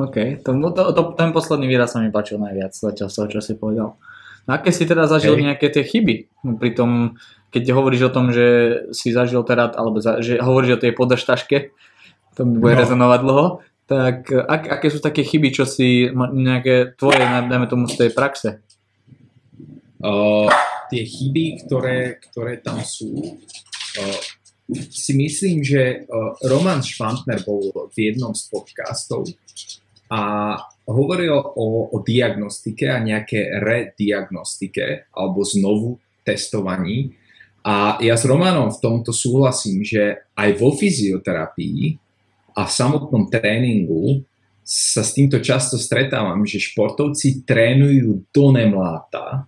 [0.00, 3.40] OK, to, to, to, ten posledný výraz sa mi páčil najviac zatiaľ z toho, čo
[3.42, 4.00] si povedal.
[4.48, 5.42] No aké si teda zažil Hej.
[5.46, 6.14] nejaké tie chyby
[6.60, 8.46] pri tom, keď hovoríš o tom, že
[8.94, 11.74] si zažil teda, alebo za, že hovoríš o tej podržtaške,
[12.38, 12.80] to mi bude No.
[12.86, 13.46] rezonovať dlho,
[13.90, 18.62] tak ak, aké sú také chyby, čo si, nejaké tvoje, dajme tomu z tej praxe?
[20.00, 20.48] uh,
[20.88, 23.12] tie chyby, ktoré, ktoré tam sú,
[24.00, 24.20] uh,
[24.90, 29.28] si myslím, že uh, Roman Švantner bol v jednom z podcastov
[30.08, 30.56] a
[30.88, 37.14] hovoril o, o diagnostike a nejaké rediagnostike alebo znovu testovaní.
[37.60, 42.00] A ja s Romanom v tomto súhlasím, že aj vo fyzioterapii
[42.56, 44.24] a v samotnom tréningu
[44.64, 49.44] sa s týmto často stretávam, že športovci trénujú do nemláta,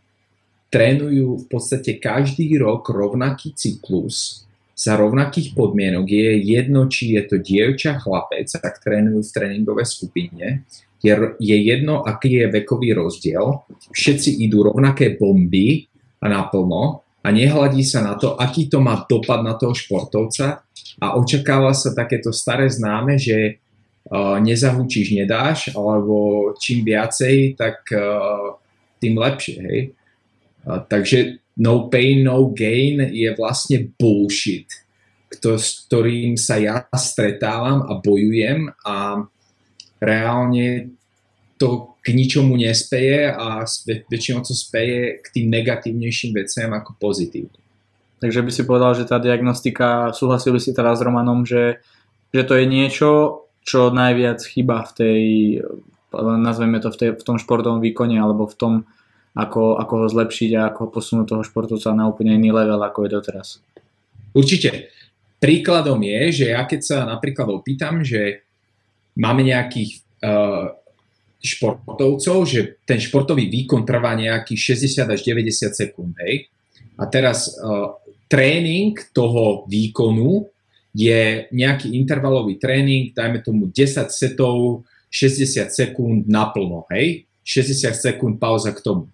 [0.69, 6.07] trénujú v podstate každý rok rovnaký cyklus za rovnakých podmienok.
[6.09, 10.65] Je jedno, či je to dievča, chlapec, ak trénujú v tréningovej skupine.
[11.03, 13.67] Je, je jedno, aký je vekový rozdiel.
[13.91, 15.91] Všetci idú rovnaké bomby
[16.23, 20.63] a naplno a nehľadí sa na to, aký to má dopad na toho športovca
[20.99, 28.59] a očakáva sa takéto staré známe, že uh, nezahučíš, nedáš, alebo čím viacej, tak uh,
[29.03, 29.57] tým lepšie.
[29.59, 29.79] Hej?
[30.63, 34.71] Takže no pain, no gain je vlastne bullshit,
[35.33, 39.27] s ktorým sa ja stretávam a bojujem a
[39.99, 40.95] reálne
[41.59, 43.63] to k ničomu nespeje a
[44.11, 47.63] väčšinou to speje k tým negatívnejším veciam ako pozitívnym.
[48.19, 51.83] Takže by si povedal, že tá diagnostika, súhlasil by si teraz s Romanom, že,
[52.35, 53.11] že to je niečo,
[53.63, 55.23] čo najviac chyba v tej,
[56.39, 58.75] nazveme to v, tej, v tom športovom výkone alebo v tom,
[59.33, 63.11] ako, ako ho zlepšiť a ako posunúť toho športovca na úplne iný level, ako je
[63.11, 63.49] doteraz.
[64.37, 64.93] Určite.
[65.43, 68.47] Príkladom je, že ja keď sa napríklad opýtam, že
[69.19, 70.71] máme nejakých uh,
[71.43, 76.15] športovcov, že ten športový výkon trvá nejakých 60 až 90 sekúnd.
[76.23, 76.47] Hej?
[76.95, 77.99] A teraz uh,
[78.31, 80.47] tréning toho výkonu
[80.93, 87.29] je nejaký intervalový tréning, dajme tomu 10 setov, 60 sekúnd naplno, hej?
[87.45, 89.12] 60 sekúnd pauza k tomu.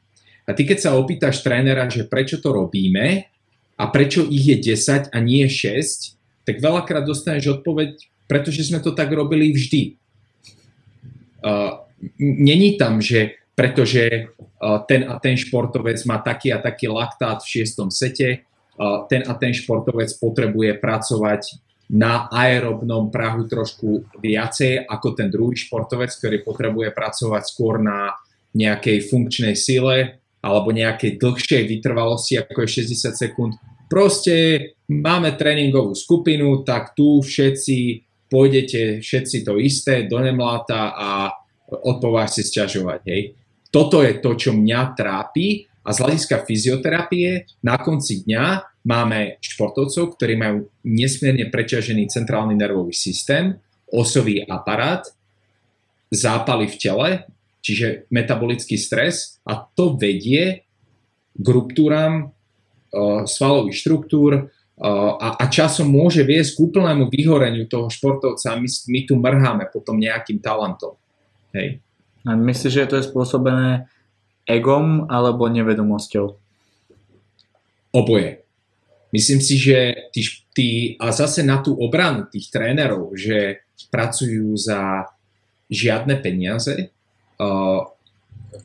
[0.48, 3.28] A ty keď sa opýtaš trénera, že prečo to robíme
[3.76, 8.96] a prečo ich je 10 a nie 6, tak veľakrát dostaneš odpoveď, pretože sme to
[8.96, 10.00] tak robili vždy.
[11.44, 11.84] Uh,
[12.18, 14.30] není tam, že pretože
[14.86, 18.46] ten a ten športovec má taký a taký laktát v šiestom sete,
[19.10, 21.58] ten a ten športovec potrebuje pracovať
[21.90, 28.14] na aerobnom prahu trošku viacej ako ten druhý športovec, ktorý potrebuje pracovať skôr na
[28.54, 33.52] nejakej funkčnej sile alebo nejakej dlhšej vytrvalosti ako je 60 sekúnd.
[33.88, 41.32] Proste máme tréningovú skupinu, tak tu všetci pôjdete všetci to isté do nemláta a
[41.84, 43.00] odpováš si sťažovať.
[43.08, 43.22] Hej.
[43.68, 48.44] Toto je to, čo mňa trápi a z hľadiska fyzioterapie na konci dňa
[48.84, 53.56] máme športovcov, ktorí majú nesmierne preťažený centrálny nervový systém,
[53.88, 55.04] osový aparát,
[56.08, 57.08] zápaly v tele,
[57.68, 60.64] čiže metabolický stres a to vedie
[61.36, 67.92] k ruptúram uh, svalových štruktúr uh, a, a časom môže viesť k úplnému vyhoreniu toho
[67.92, 70.96] športovca a my, my tu mrháme potom nejakým talentom.
[71.52, 71.84] Hej.
[72.24, 73.86] A myslíš, že to je spôsobené
[74.48, 76.26] egom alebo nevedomosťou?
[77.92, 78.44] Oboje.
[79.08, 80.20] Myslím si, že tí,
[80.52, 80.68] tí,
[81.00, 85.08] a zase na tú obranu tých trénerov, že pracujú za
[85.72, 86.92] žiadne peniaze,
[87.38, 87.80] uh,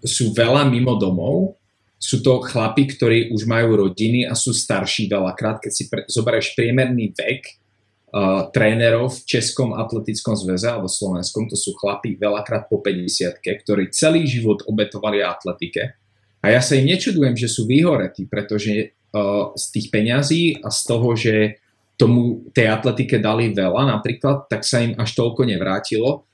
[0.03, 1.55] sú veľa mimo domov,
[2.03, 5.63] sú to chlapi, ktorí už majú rodiny a sú starší veľakrát.
[5.63, 11.55] Keď si pre, zoberieš priemerný vek uh, trénerov v Českom atletickom zväze alebo Slovenskom, to
[11.55, 15.95] sú chlapí veľakrát po 50 ktorí celý život obetovali atletike.
[16.43, 20.79] A ja sa im nečudujem, že sú vyhoretí, pretože uh, z tých peňazí a z
[20.83, 21.63] toho, že
[21.95, 26.27] tomu tej atletike dali veľa napríklad, tak sa im až toľko nevrátilo,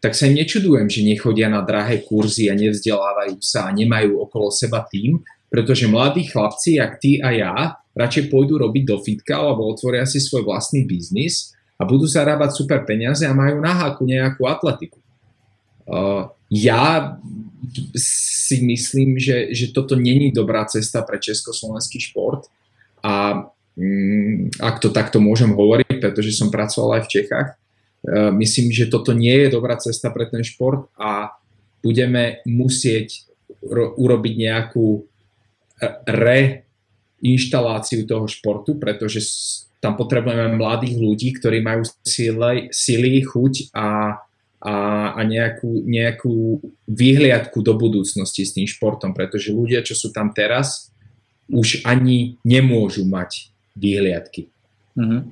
[0.00, 4.52] tak sa im nečudujem, že nechodia na drahé kurzy a nevzdelávajú sa a nemajú okolo
[4.52, 7.54] seba tým, pretože mladí chlapci, jak ty a ja,
[7.96, 12.84] radšej pôjdu robiť do fitka alebo otvoria si svoj vlastný biznis a budú zarábať super
[12.84, 15.00] peniaze a majú na háku nejakú atletiku.
[15.86, 17.16] Uh, ja
[17.96, 22.46] si myslím, že, že toto není dobrá cesta pre československý šport
[23.00, 27.48] a um, ak to takto môžem hovoriť, pretože som pracoval aj v Čechách,
[28.14, 31.34] myslím, že toto nie je dobrá cesta pre ten šport a
[31.82, 33.26] budeme musieť
[33.66, 35.02] ro- urobiť nejakú
[36.06, 36.66] re
[37.20, 39.20] inštaláciu toho športu, pretože
[39.80, 44.18] tam potrebujeme mladých ľudí, ktorí majú sily, sily chuť a,
[44.62, 44.74] a,
[45.14, 50.90] a nejakú, nejakú výhliadku do budúcnosti s tým športom, pretože ľudia, čo sú tam teraz,
[51.46, 54.48] už ani nemôžu mať výhliadky.
[54.96, 55.28] Uh-huh.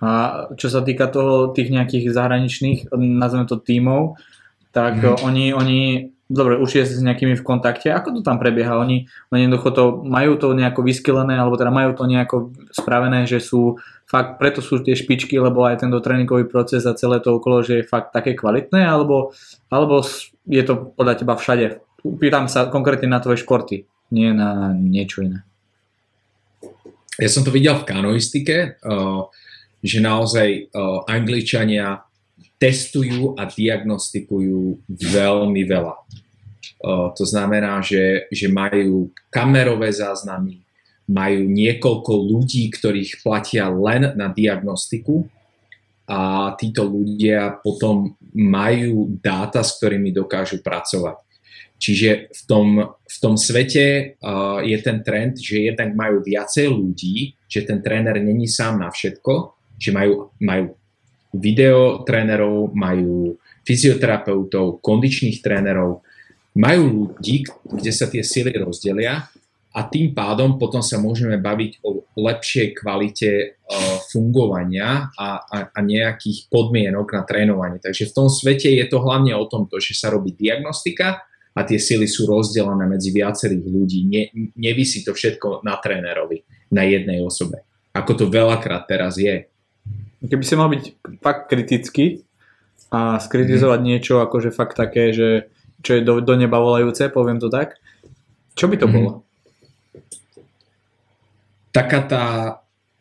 [0.00, 0.08] A
[0.56, 4.16] čo sa týka toho, tých nejakých zahraničných, nazveme to tímov,
[4.72, 5.20] tak uh-huh.
[5.28, 8.78] oni, oni dobre, už je s nejakými v kontakte, ako to tam prebieha?
[8.78, 13.42] Oni, oni jednoducho to, majú to nejako vyskylené, alebo teda majú to nejako spravené, že
[13.42, 17.66] sú fakt, preto sú tie špičky, lebo aj tento tréningový proces a celé to okolo,
[17.66, 19.34] že je fakt také kvalitné, alebo,
[19.68, 20.06] alebo
[20.46, 21.82] je to podľa teba všade?
[22.00, 23.84] Pýtam sa konkrétne na tvoje športy,
[24.14, 25.42] nie na niečo iné.
[27.20, 29.28] Ja som to videl v kanoistike, uh,
[29.80, 32.04] že naozaj uh, Angličania
[32.60, 35.96] testujú a diagnostikujú veľmi veľa.
[37.16, 40.60] To znamená, že, že majú kamerové záznamy,
[41.08, 45.24] majú niekoľko ľudí, ktorých platia len na diagnostiku
[46.04, 51.16] a títo ľudia potom majú dáta, s ktorými dokážu pracovať.
[51.80, 57.40] Čiže v tom, v tom svete uh, je ten trend, že jednak majú viacej ľudí,
[57.48, 60.76] že ten tréner není sám na všetko, že majú, majú
[61.32, 66.04] video trénerov, majú fyzioterapeutov, kondičných trénerov,
[66.58, 66.82] majú
[67.16, 69.30] ľudí, kde sa tie sily rozdelia
[69.70, 75.78] a tým pádom potom sa môžeme baviť o lepšej kvalite uh, fungovania a, a, a
[75.78, 77.78] nejakých podmienok na trénovanie.
[77.78, 81.22] Takže v tom svete je to hlavne o tomto, že sa robí diagnostika
[81.54, 84.00] a tie sily sú rozdelené medzi viacerých ľudí.
[84.10, 84.22] Ne,
[84.58, 86.42] nevisí to všetko na trénerovi,
[86.74, 87.62] na jednej osobe.
[87.94, 89.49] Ako to veľakrát teraz je.
[90.20, 90.84] Keby si mal byť
[91.24, 92.24] fakt kritický
[92.92, 93.86] a skritizovať mm.
[93.86, 95.48] niečo akože fakt také, že
[95.80, 97.80] čo je do, do neba volajúce, poviem to tak,
[98.52, 98.92] čo by to mm.
[98.92, 99.12] bolo?
[101.72, 102.24] Taká tá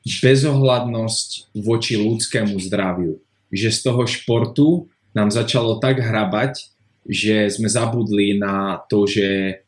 [0.05, 3.19] bezohľadnosť voči ľudskému zdraviu.
[3.49, 4.67] Že z toho športu
[5.11, 6.69] nám začalo tak hrabať,
[7.09, 9.59] že sme zabudli na to, že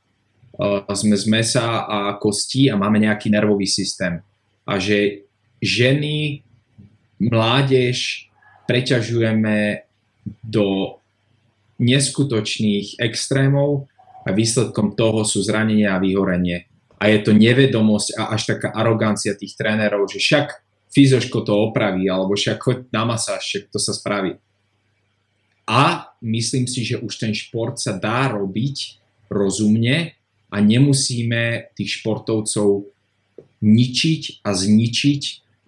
[0.55, 4.21] uh, sme z mesa a kostí a máme nejaký nervový systém.
[4.69, 5.25] A že
[5.59, 6.45] ženy
[7.21, 8.27] mládež
[8.65, 9.85] preťažujeme
[10.41, 10.97] do
[11.77, 13.89] neskutočných extrémov
[14.25, 16.69] a výsledkom toho sú zranenia a vyhorenie.
[17.01, 20.61] A je to nevedomosť a až taká arogancia tých trénerov, že však
[20.93, 24.37] fyzoško to opraví, alebo však choď na masáž, však to sa spraví.
[25.65, 30.13] A myslím si, že už ten šport sa dá robiť rozumne
[30.51, 32.91] a nemusíme tých športovcov
[33.63, 35.21] ničiť a zničiť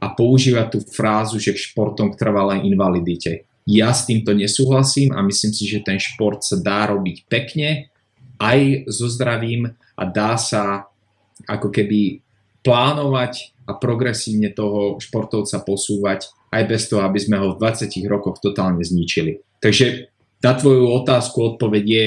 [0.03, 3.47] a používať tú frázu, že športom k trvalej invalidite.
[3.63, 7.87] Ja s týmto nesúhlasím a myslím si, že ten šport sa dá robiť pekne,
[8.35, 10.91] aj so zdravím a dá sa
[11.47, 12.19] ako keby
[12.59, 18.43] plánovať a progresívne toho športovca posúvať aj bez toho, aby sme ho v 20 rokoch
[18.43, 19.39] totálne zničili.
[19.63, 20.11] Takže
[20.43, 22.05] na tvoju otázku odpoveď je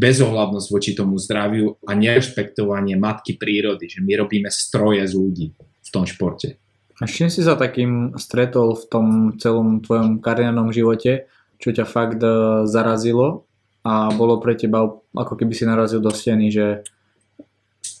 [0.00, 5.88] bezohľadnosť voči tomu zdraviu a nerešpektovanie matky prírody, že my robíme stroje z ľudí v
[5.92, 6.63] tom športe.
[7.02, 9.06] A s čím si sa takým stretol v tom
[9.40, 11.26] celom tvojom kariérnom živote,
[11.58, 13.48] čo ťa fakt uh, zarazilo
[13.84, 16.86] a bolo pre teba ako keby si narazil do steny, že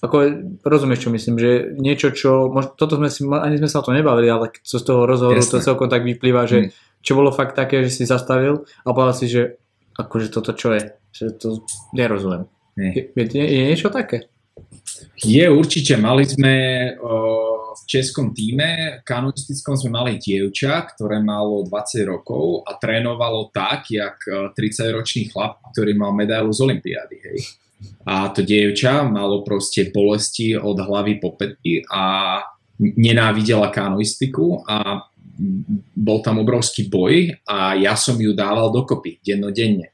[0.04, 0.16] ako,
[0.60, 3.96] rozumieš, čo myslím, že niečo, čo, možno, toto sme si, ani sme sa o to
[3.96, 5.60] nebavili, ale co z toho rozhovoru Jasne.
[5.60, 6.68] to celkom tak vyplýva, že mm.
[7.00, 9.56] čo bolo fakt také, že si zastavil a povedal si, že
[9.96, 11.64] akože toto čo je, že to
[11.96, 12.44] nerozumiem.
[12.76, 14.28] Je, je, je niečo také?
[15.24, 16.54] Je určite, mali sme
[17.00, 17.14] o,
[17.86, 24.18] českom týme kanoistickom sme mali dievča, ktoré malo 20 rokov a trénovalo tak, jak
[24.56, 27.16] 30-ročný e, chlap, ktorý mal medailu z Olympiády.
[27.20, 27.38] Hej.
[28.08, 32.40] A to dievča malo proste bolesti od hlavy po pety a
[32.80, 35.04] nenávidela kanoistiku a
[35.94, 39.90] bol tam obrovský boj a ja som ju dával dokopy dennodenne.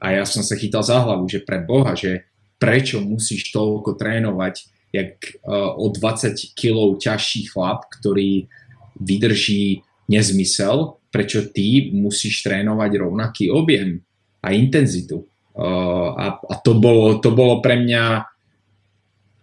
[0.00, 2.24] A ja som sa chytal za hlavu, že pre Boha, že
[2.56, 8.50] prečo musíš toľko trénovať jak uh, o 20 kg ťažší chlap, ktorý
[8.98, 14.02] vydrží nezmysel, prečo ty musíš trénovať rovnaký objem
[14.42, 15.26] a intenzitu.
[15.54, 18.26] Uh, a, a to, bolo, to bolo pre mňa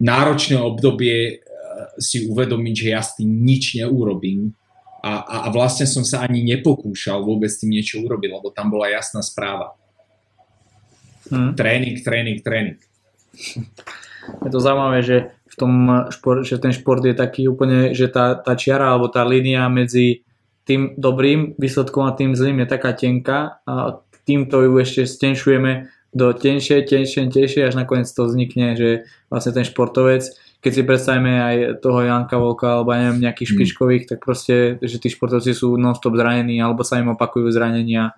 [0.04, 4.52] náročné obdobie uh, si uvedomiť, že ja s tým nič neurobím
[5.04, 8.68] a, a, a vlastne som sa ani nepokúšal vôbec s tým niečo urobiť, lebo tam
[8.74, 9.78] bola jasná správa.
[11.32, 11.56] Hmm.
[11.56, 12.80] Tréning, tréning, tréning.
[14.44, 15.18] Je to zaujímavé, že
[15.58, 19.66] tom šport, že ten šport je taký úplne, že tá, tá čiara alebo tá línia
[19.68, 20.22] medzi
[20.70, 23.98] tým dobrým výsledkom a tým zlým je taká tenká a
[24.28, 28.90] týmto ju ešte stenšujeme do tenšie, tenšie, tenšie, až nakoniec to vznikne, že
[29.32, 30.28] vlastne ten športovec,
[30.60, 33.56] keď si predstavíme aj toho Janka Volka alebo aj neviem, nejakých hmm.
[33.58, 38.18] špičkových, tak proste, že tí športovci sú non-stop zranení alebo sa im opakujú zranenia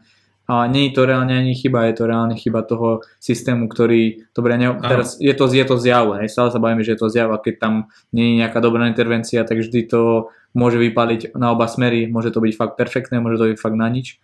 [0.49, 4.57] a nie je to reálne ani chyba, je to reálne chyba toho systému, ktorý, dobre,
[4.57, 7.29] ne, teraz je to, je to zjav, hej, stále sa bavíme, že je to zjav
[7.29, 7.73] a keď tam
[8.09, 12.41] nie je nejaká dobrá intervencia, tak vždy to môže vypaliť na oba smery, môže to
[12.41, 14.17] byť fakt perfektné, môže to byť fakt na nič.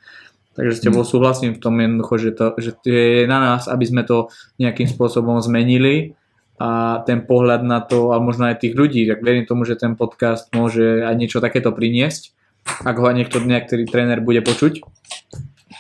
[0.58, 1.10] Takže s tebou mm.
[1.14, 5.38] súhlasím v tom jednoducho, že, to, že je na nás, aby sme to nejakým spôsobom
[5.46, 6.18] zmenili
[6.58, 9.94] a ten pohľad na to, a možno aj tých ľudí, tak verím tomu, že ten
[9.94, 12.34] podcast môže aj niečo takéto priniesť,
[12.82, 14.82] ak ho niekto, niektorý tréner bude počuť.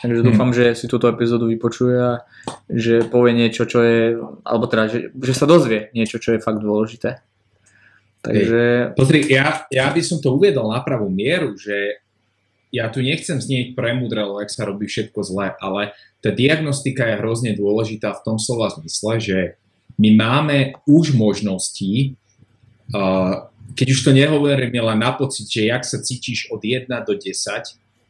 [0.01, 0.27] Takže hmm.
[0.27, 2.23] dúfam, že si túto epizódu vypočuje a
[2.67, 6.59] že povie niečo, čo je, alebo teda, že, že sa dozvie niečo, čo je fakt
[6.59, 7.23] dôležité.
[8.25, 8.95] Takže...
[8.97, 12.01] Pozri, ja, ja by som to uviedol na pravú mieru, že
[12.73, 17.51] ja tu nechcem znieť premudrelo, ak sa robí všetko zle, ale tá diagnostika je hrozne
[17.55, 19.39] dôležitá v tom slova zmysle, že
[19.95, 22.19] my máme už možnosti,
[22.91, 27.13] uh, keď už to nehovoríme len na pocit, že jak sa cítiš od 1 do
[27.15, 27.31] 10,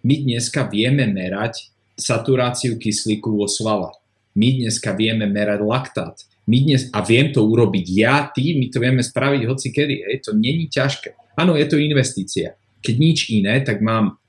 [0.02, 3.96] my dneska vieme merať saturáciu kyslíku vo svalách.
[4.36, 6.16] My dneska vieme merať laktát.
[6.46, 9.96] My dnes, a viem to urobiť ja, ty, my to vieme spraviť hoci kedy.
[10.06, 11.18] Hej, to není ťažké.
[11.40, 12.54] Áno, je to investícia.
[12.86, 14.22] Keď nič iné, tak mám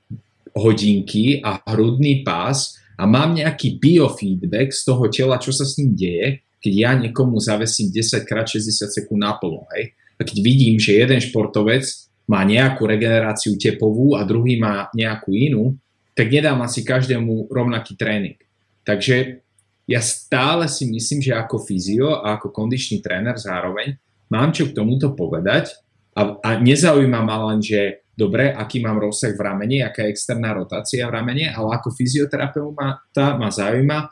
[0.57, 5.93] hodinky a hrudný pás a mám nejaký biofeedback z toho tela, čo sa s ním
[5.93, 9.69] deje, keď ja niekomu zavesím 10 krát 60 sekúnd naplno.
[9.77, 9.93] Hej?
[10.17, 11.85] A keď vidím, že jeden športovec
[12.25, 15.77] má nejakú regeneráciu tepovú a druhý má nejakú inú,
[16.17, 18.41] tak nedám asi každému rovnaký tréning.
[18.81, 19.45] Takže
[19.85, 24.01] ja stále si myslím, že ako fyzio a ako kondičný tréner zároveň
[24.33, 25.77] mám čo k tomuto povedať
[26.17, 30.57] a, a nezaujíma ma len, že dobre, aký mám rozsah v ramene, aká je externá
[30.57, 34.09] rotácia v ramene, ale ako fyzioterapeut ma, zaujíma,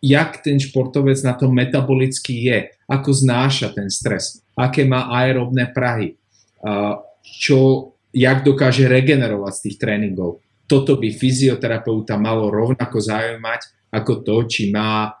[0.00, 6.16] jak ten športovec na tom metabolicky je, ako znáša ten stres, aké má aerobné prahy,
[7.20, 10.40] čo, jak dokáže regenerovať z tých tréningov.
[10.72, 15.12] Toto by fyzioterapeuta malo rovnako zaujímať ako to, či má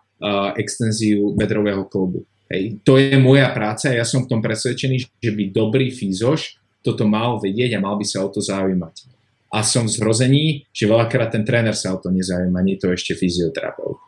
[0.56, 2.24] extenziu bedrového klobu.
[2.48, 2.80] Hej.
[2.88, 7.04] To je moja práca a ja som v tom presvedčený, že by dobrý fyzoš toto
[7.04, 9.12] mal vedieť a mal by sa o to zaujímať.
[9.52, 13.12] A som v zrození, že veľakrát ten tréner sa o to nezaujíma, nie to ešte
[13.12, 14.00] fyzioterapeut.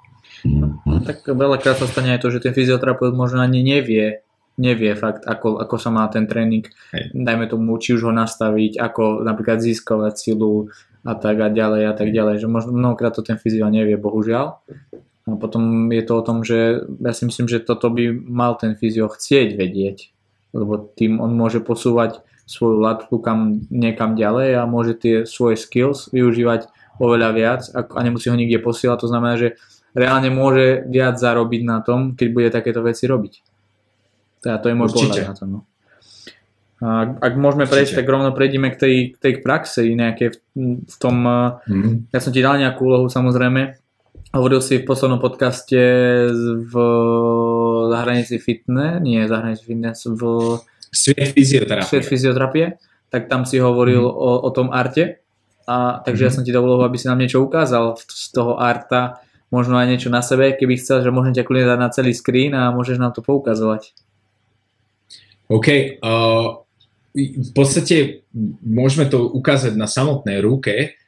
[0.49, 4.25] No, tak veľakrát sa stane aj to, že ten fyzioterapeut možno ani nevie,
[4.57, 6.65] nevie fakt, ako, ako sa má ten tréning,
[6.97, 7.13] Hej.
[7.13, 10.73] dajme tomu, či už ho nastaviť, ako napríklad získovať silu
[11.05, 14.65] a tak a ďalej a tak ďalej, že možno mnohokrát to ten fyzio nevie, bohužiaľ.
[15.25, 18.77] A potom je to o tom, že ja si myslím, že toto by mal ten
[18.77, 20.13] fyzio chcieť vedieť,
[20.53, 26.13] lebo tým on môže posúvať svoju latku kam, niekam ďalej a môže tie svoje skills
[26.13, 26.69] využívať
[27.01, 29.01] oveľa viac a nemusí ho nikde posielať.
[29.01, 29.57] To znamená, že
[29.97, 33.35] reálne môže viac zarobiť na tom, keď bude takéto veci robiť.
[34.45, 35.25] Teda to je môj Určite.
[35.25, 35.45] pohľad na to.
[35.49, 35.59] No.
[36.83, 40.39] A ak môžeme prejsť, tak rovno prejdeme k tej, tej praxe nejaké v,
[40.83, 42.11] v tom, mm-hmm.
[42.11, 43.79] ja som ti dal nejakú úlohu samozrejme,
[44.35, 45.79] hovoril si v poslednom podcaste
[46.67, 46.75] v
[47.95, 50.23] zahranici fitness, nie zahranici fitness, v
[50.95, 51.91] Svet fyzioterapie.
[51.91, 52.67] Svet fyzioterapie,
[53.11, 54.15] tak tam si hovoril mm.
[54.15, 55.19] o, o tom arte.
[55.67, 56.27] A, takže mm.
[56.27, 56.37] ja mhm.
[56.39, 59.19] som ti dal úlohu, aby si nám niečo ukázal z toho arta,
[59.51, 62.53] možno aj niečo na sebe, keby chcel, že môžem ťa kľudne dať na celý screen
[62.55, 63.95] a môžeš nám to poukazovať.
[65.51, 66.64] OK, uh,
[67.15, 68.27] v podstate
[68.67, 70.99] môžeme to ukázať na samotnej ruke.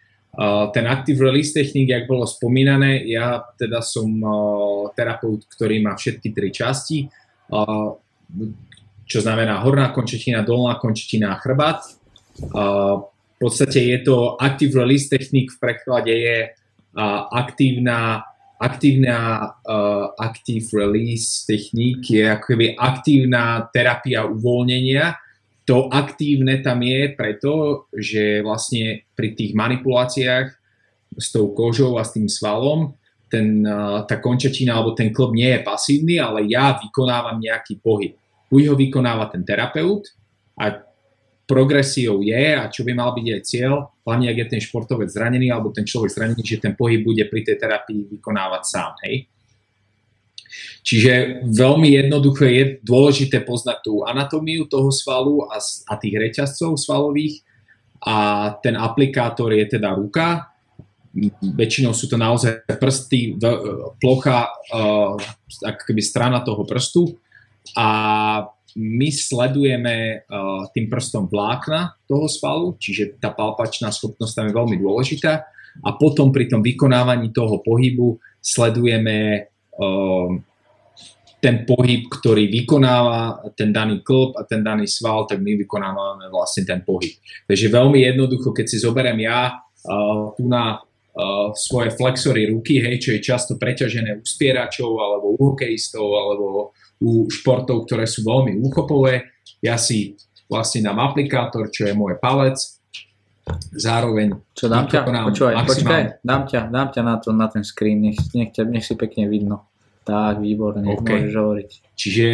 [0.70, 4.06] Ten Active Release technik, jak bolo spomínané, ja teda som
[4.94, 7.10] terapeut, ktorý má všetky tri časti.
[9.06, 11.82] Čo znamená horná končetina, dolná končetina a chrbát.
[12.38, 16.54] V podstate je to active release technik, v preklade je
[17.32, 18.24] aktívna,
[18.56, 25.25] aktívna uh, active release technik, je akoby aktívna terapia uvoľnenia.
[25.66, 30.46] To aktívne tam je preto, že vlastne pri tých manipuláciách
[31.18, 32.94] s tou kožou a s tým svalom
[33.26, 38.14] ten, uh, tá končetina alebo ten klb nie je pasívny, ale ja vykonávam nejaký pohyb
[38.50, 40.06] buď ho vykonáva ten terapeut
[40.58, 40.82] a
[41.46, 45.50] progresiou je a čo by mal byť aj cieľ, hlavne ak je ten športovec zranený
[45.50, 48.92] alebo ten človek zranený, že ten pohyb bude pri tej terapii vykonávať sám.
[49.06, 49.30] Hej?
[50.86, 57.42] Čiže veľmi jednoduché je dôležité poznať tú anatómiu toho svalu a, a tých reťazcov svalových.
[58.06, 60.54] A ten aplikátor je teda ruka.
[61.42, 63.34] Väčšinou sú to naozaj prsty,
[63.98, 65.16] plocha, uh,
[65.58, 67.18] keby strana toho prstu.
[67.74, 67.88] A
[68.76, 74.76] my sledujeme uh, tým prstom vlákna toho svalu, čiže tá palpačná schopnosť tam je veľmi
[74.76, 75.48] dôležitá.
[75.80, 79.48] A potom pri tom vykonávaní toho pohybu sledujeme
[81.36, 86.64] ten pohyb, ktorý vykonáva ten daný klb a ten daný sval, tak my vykonávame vlastne
[86.64, 87.12] ten pohyb.
[87.46, 92.98] Takže veľmi jednoducho, keď si zoberiem ja uh, tu na uh, svoje flexory ruky, hej,
[92.98, 96.44] čo je často preťažené u spieračov alebo u hokejistov alebo
[97.04, 99.30] u športov, ktoré sú veľmi úchopové.
[99.60, 100.16] Ja si
[100.48, 102.56] vlastne dám aplikátor, čo je môj palec
[103.70, 105.06] zároveň Čo, dám ťa?
[105.06, 108.82] Počúvaj, počkaj, dám ťa, dám ťa na, to, na ten screen, nech, nech, ťa, nech
[108.82, 109.70] si pekne vidno.
[110.06, 111.02] Tak, výborne, OK.
[111.02, 111.70] môžeš hovoriť.
[111.98, 112.26] Čiže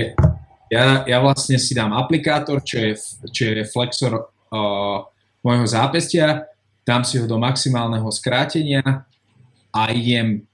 [0.73, 2.93] ja, ja vlastne si dám aplikátor, čo je,
[3.29, 5.05] čo je flexor uh,
[5.45, 6.49] môjho zápestia,
[6.85, 8.81] dám si ho do maximálneho skrátenia
[9.73, 10.45] a idem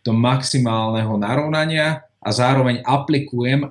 [0.00, 3.68] do maximálneho narovnania a zároveň aplikujem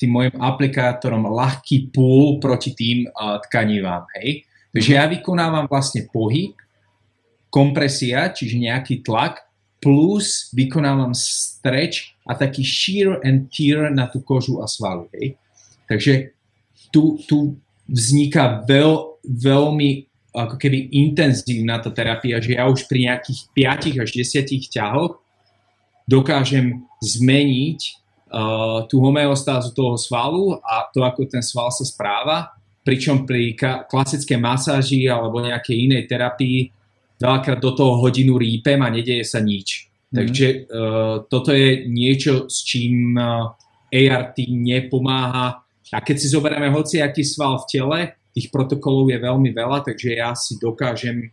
[0.00, 4.08] tým môjim aplikátorom ľahký pull proti tým uh, tkanivám.
[4.20, 4.48] Hej?
[4.70, 6.54] Takže ja vykonávam vlastne pohyb,
[7.50, 9.42] kompresia, čiže nejaký tlak,
[9.80, 15.08] plus vykonávam stretch a taký shear and tear na tú kožu a svaly.
[15.16, 15.28] Hej?
[15.88, 16.12] Takže
[16.92, 17.56] tu, tu
[17.88, 23.50] vzniká veľ, veľmi ako keby intenzívna tá terapia, že ja už pri nejakých
[23.98, 25.18] 5 až 10 ťahoch
[26.06, 27.80] dokážem zmeniť
[28.30, 32.54] uh, tú homeostázu toho svalu a to, ako ten sval sa správa,
[32.90, 33.54] pričom pri
[33.86, 36.74] klasickej masáži alebo nejakej inej terapii
[37.22, 39.86] veľakrát do toho hodinu rýpem a nedeje sa nič.
[40.10, 40.16] Mhm.
[40.18, 43.54] Takže uh, toto je niečo, s čím uh,
[43.86, 45.62] ART nepomáha.
[45.94, 47.98] A keď si zoberieme hociaký sval v tele,
[48.34, 51.30] tých protokolov je veľmi veľa, takže ja si dokážem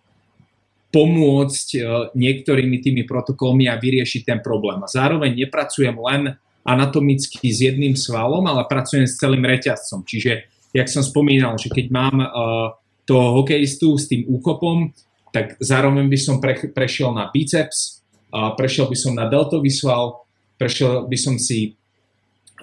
[0.93, 4.77] pomôcť uh, niektorými tými protokolmi a vyriešiť ten problém.
[4.85, 6.37] A zároveň nepracujem len
[6.67, 10.03] anatomicky s jedným svalom, ale pracujem s celým reťazcom.
[10.03, 12.27] Čiže, jak som spomínal, že keď mám uh,
[13.07, 14.91] toho hokejistu s tým úkopom,
[15.31, 20.27] tak zároveň by som pre, prešiel na biceps, uh, prešiel by som na deltový sval,
[20.59, 21.77] prešiel by som si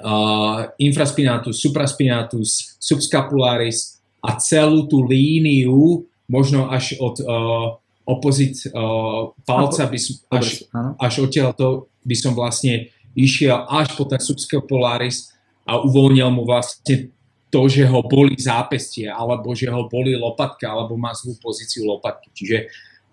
[0.03, 9.89] uh, infraspinatus, supraspinatus, subscapularis a celú tú líniu, možno až od uh, opozit uh, palca,
[9.89, 10.69] by som, až,
[11.01, 15.33] až odtiaľto by som vlastne išiel až po ten subscapularis
[15.65, 17.09] a uvoľnil mu vlastne
[17.55, 22.35] to, že ho boli zápestie, alebo že ho boli lopatka, alebo má zlú pozíciu lopatky.
[22.35, 22.57] Čiže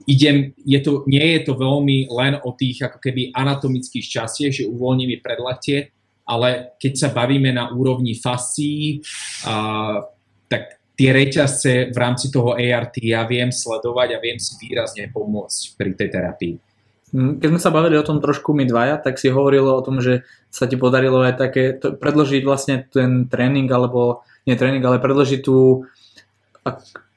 [0.10, 4.66] idem, je to, nie je to veľmi len o tých ako keby anatomických častiach, že
[4.66, 5.94] uvoľní mi predlatie,
[6.26, 9.06] ale keď sa bavíme na úrovni fascií,
[9.46, 10.02] a,
[10.50, 15.78] tak tie reťazce v rámci toho ART ja viem sledovať a viem si výrazne pomôcť
[15.78, 16.71] pri tej terapii.
[17.12, 19.99] Mm, Keď sme sa bavili o tom trošku my dvaja, tak si hovorilo o tom,
[19.99, 24.97] že sa ti podarilo aj také, to, predložiť vlastne ten tréning, alebo nie tréning, ale
[25.03, 25.86] predložiť tú,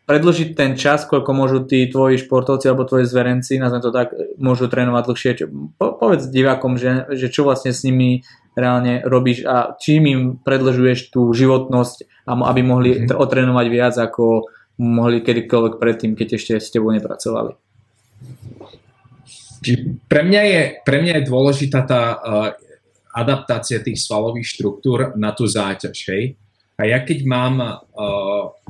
[0.05, 4.69] predložiť ten čas, koľko môžu tí tvoji športovci alebo tvoji zverenci, nazvem to tak, môžu
[4.69, 5.33] trénovať dlhšie.
[5.81, 8.21] Po, povedz divákom, že, že čo vlastne s nimi
[8.55, 12.99] reálne robíš a čím im predlžuješ tú životnosť, aby mohli Mhm.
[13.09, 13.19] mm-hmm.
[13.19, 14.47] otrénovať viac, ako
[14.79, 17.55] mohli kedykoľvek predtým, keď ešte s tebou nepracovali.
[19.65, 22.19] Čiže pre mňa je, pre mňa je dôležitá tá uh,
[23.17, 25.97] adaptácia tých svalových štruktúr na tú záťaž.
[26.13, 26.25] Hej?
[26.77, 27.73] A ja keď mám uh,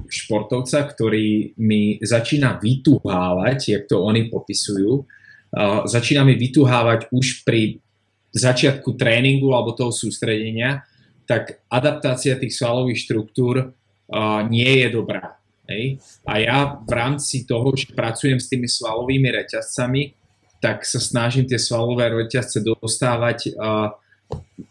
[0.07, 7.83] športovca, ktorý mi začína vytuhávať, jak to oni popisujú, uh, začína mi vytuhávať už pri
[8.31, 10.87] začiatku tréningu alebo toho sústredenia,
[11.25, 15.41] tak adaptácia tých svalových štruktúr uh, nie je dobrá.
[15.65, 15.99] Hej?
[16.29, 20.24] A ja v rámci toho, že pracujem s tými svalovými reťazcami,
[20.65, 23.53] tak sa snažím tie svalové reťazce dostávať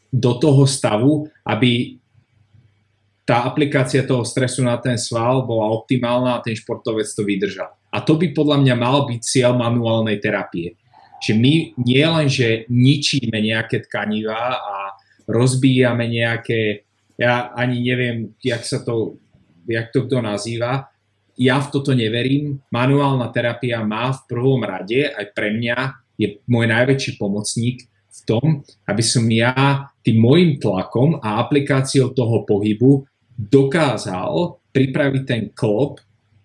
[0.10, 2.02] do toho stavu, aby
[3.22, 7.70] tá aplikácia toho stresu na ten sval bola optimálna a ten športovec to vydržal.
[7.94, 10.74] A to by podľa mňa mal byť cieľ manuálnej terapie.
[11.22, 11.54] Že my
[11.86, 14.76] nie len, že ničíme nejaké tkanivá a
[15.30, 19.22] rozbíjame nejaké, ja ani neviem, jak sa to,
[19.70, 20.93] jak to kto nazýva,
[21.38, 22.62] ja v toto neverím.
[22.70, 25.78] Manuálna terapia má v prvom rade, aj pre mňa,
[26.14, 32.46] je môj najväčší pomocník v tom, aby som ja tým môjim tlakom a aplikáciou toho
[32.46, 33.02] pohybu
[33.34, 35.98] dokázal pripraviť ten klop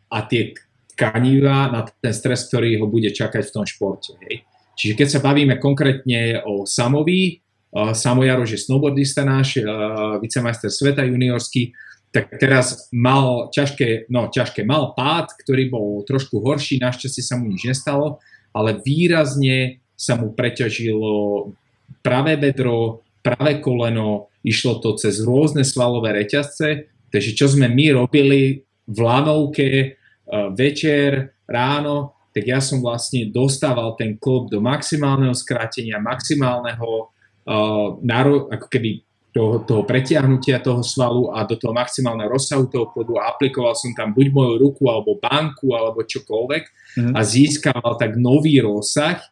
[0.09, 0.57] a tie
[0.97, 4.17] tkanivá na ten stres, ktorý ho bude čakať v tom športe.
[4.25, 4.43] Hej.
[4.75, 7.39] Čiže keď sa bavíme konkrétne o Samovi,
[7.75, 11.71] uh, Samo Jaroš je snowboardista náš, uh, vicemajster sveta juniorský,
[12.09, 17.53] tak teraz mal ťažké, no ťažké, mal pád, ktorý bol trošku horší, našťastie sa mu
[17.53, 18.23] nič nestalo,
[18.57, 21.53] ale výrazne sa mu preťažilo
[22.01, 28.65] pravé bedro, pravé koleno, išlo to cez rôzne svalové reťazce, takže čo sme my robili
[28.89, 36.01] v lanovke, uh, večer, ráno, tak ja som vlastne dostával ten klop do maximálneho skrátenia,
[36.01, 39.08] maximálneho uh, naro- ako keby
[39.39, 43.95] toho, toho pretiahnutia toho svalu a do toho maximálneho rozsahu toho klobu a aplikoval som
[43.95, 46.65] tam buď moju ruku alebo banku alebo čokoľvek
[46.99, 47.13] Mhm.
[47.15, 49.23] a získaval tak nový rozsah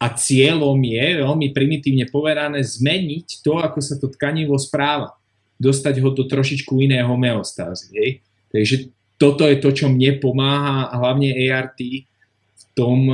[0.00, 5.14] a cieľom je, veľmi primitívne povedané, zmeniť to, ako sa to tkanivo správa.
[5.54, 7.88] Dostať ho do trošičku iného homeostázy.
[7.94, 8.10] Hej?
[8.50, 8.76] Takže
[9.14, 13.06] toto je to, čo mne pomáha, hlavne ART, v tom,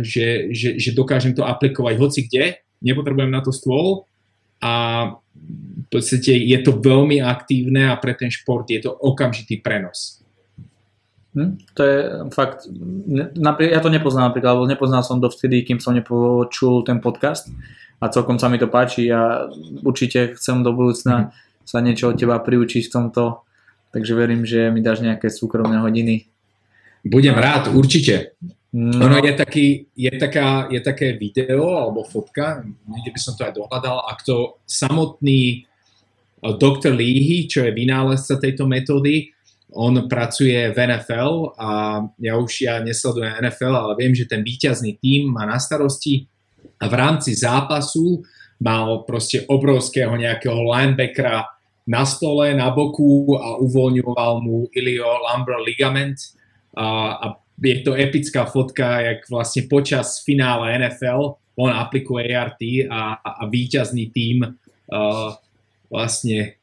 [0.00, 4.08] že, že, že dokážem to aplikovať hoci kde, nepotrebujem na to stôl
[4.64, 4.72] a
[5.84, 10.24] v podstate je to veľmi aktívne a pre ten šport je to okamžitý prenos.
[11.34, 11.98] Hm, to je
[12.30, 12.70] fakt,
[13.58, 17.50] ja to nepoznám napríklad, lebo nepoznal som dovtedy, kým som nepočul ten podcast
[17.98, 19.50] a celkom sa mi to páči a
[19.82, 21.28] určite chcem do budúcna hm.
[21.66, 23.42] sa niečo od teba priučiť v tomto,
[23.90, 26.30] takže verím, že mi dáš nejaké súkromné hodiny.
[27.04, 28.38] Budem rád, určite.
[28.74, 29.06] No.
[29.06, 33.54] Ono je, taký, je, taká, je také video alebo fotka, niekde by som to aj
[33.54, 35.62] dohľadal, ak to samotný
[36.52, 39.32] doktor Líhy, čo je vynálezca tejto metódy,
[39.74, 45.02] on pracuje v NFL a ja už ja nesledujem NFL, ale viem, že ten výťazný
[45.02, 46.30] tím má na starosti
[46.78, 48.22] a v rámci zápasu
[48.62, 51.48] mal proste obrovského nejakého linebackera
[51.84, 56.16] na stole, na boku a uvoľňoval mu ilio lumbar ligament.
[56.78, 56.86] A,
[57.18, 57.26] a
[57.60, 62.58] je to epická fotka, jak vlastne počas finále NFL on aplikuje ART
[62.90, 65.30] a, a víťazný tým uh,
[65.88, 66.56] vlastne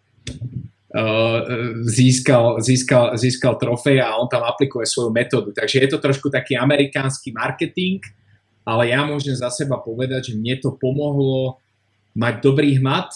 [0.94, 1.40] uh,
[1.86, 5.52] získal, získal, získal trofej a on tam aplikuje svoju metódu.
[5.52, 8.02] Takže je to trošku taký amerikánsky marketing,
[8.66, 11.58] ale ja môžem za seba povedať, že mne to pomohlo
[12.14, 13.10] mať dobrý hmat,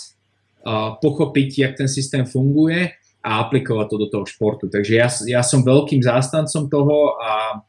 [0.66, 2.96] uh, pochopiť, jak ten systém funguje
[3.26, 4.70] a aplikovať to do toho športu.
[4.70, 7.62] Takže ja, ja som veľkým zástancom toho a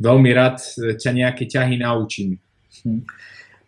[0.00, 0.58] veľmi rád
[0.98, 2.40] ťa nejaké ťahy naučím.
[2.82, 3.04] Hm.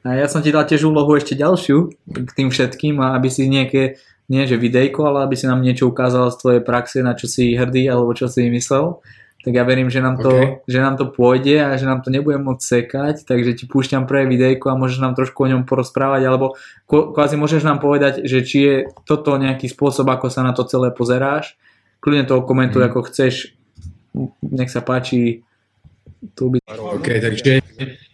[0.05, 3.97] A ja som ti dal tiež úlohu ešte ďalšiu k tým všetkým, aby si nejaké,
[4.29, 7.53] nie že videjko, ale aby si nám niečo ukázal z tvojej praxe, na čo si
[7.53, 9.05] hrdý alebo čo si vymyslel.
[9.45, 10.65] Tak ja verím, že nám, to, okay.
[10.65, 14.25] že nám to pôjde a že nám to nebudem môcť sekať, takže ti púšťam prvé
[14.25, 16.57] videjko a môžeš nám trošku o ňom porozprávať, alebo
[16.89, 20.89] kvázi môžeš nám povedať, že či je toto nejaký spôsob, ako sa na to celé
[20.97, 21.61] pozeráš.
[22.01, 22.89] Kľudne to komentuj, mm.
[22.89, 23.53] ako chceš.
[24.41, 25.45] Nech sa páči,
[26.33, 26.65] tu by...
[26.65, 27.61] OK, takže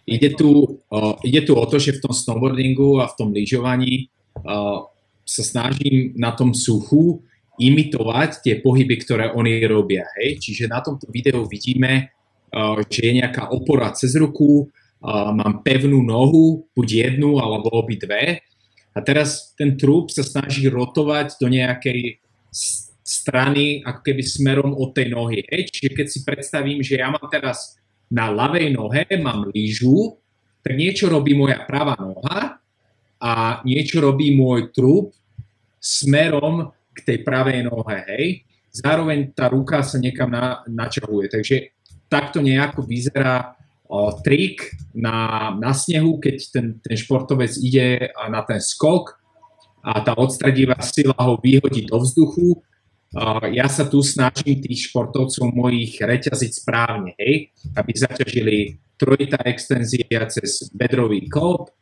[0.03, 4.11] ide tu, uh, ide tu o to, že v tom snowboardingu a v tom lyžovaní
[4.43, 4.83] uh,
[5.31, 7.23] sa snažím na tom suchu
[7.55, 10.03] imitovať tie pohyby, ktoré oni robia.
[10.19, 10.43] Hej?
[10.43, 12.11] Čiže na tomto videu vidíme,
[12.51, 17.95] uh, že je nejaká opora cez ruku, uh, mám pevnú nohu, buď jednu alebo obi
[17.95, 18.43] dve.
[18.91, 22.19] A teraz ten trup sa snaží rotovať do nejakej
[23.07, 25.47] strany, ako keby smerom od tej nohy.
[25.47, 25.71] Hej?
[25.71, 27.79] Čiže keď si predstavím, že ja mám teraz
[28.11, 30.19] na ľavej nohe mám lyžu,
[30.59, 32.59] tak niečo robí moja pravá noha
[33.21, 35.15] a niečo robí môj trup
[35.81, 38.45] smerom k tej pravej nohe, hej.
[38.71, 41.27] Zároveň tá ruka sa niekam na, načahuje.
[41.27, 41.55] Takže
[42.07, 43.57] takto nejako vyzerá
[43.89, 49.19] o, trik na, na snehu, keď ten, ten športovec ide na ten skok
[49.81, 52.61] a tá odstredivá sila ho vyhodí do vzduchu
[53.51, 58.57] ja sa tu snažím tých športovcov mojich reťaziť správne, hej, aby zaťažili
[58.95, 61.75] trojitá extenzia cez bedrový klop,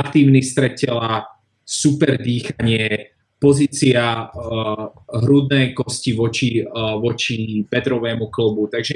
[0.00, 1.28] aktívny stred tela,
[1.70, 4.90] super dýchanie, pozícia uh,
[5.22, 8.66] hrudnej kosti voči, uh, voči bedrovému klobu.
[8.66, 8.94] Takže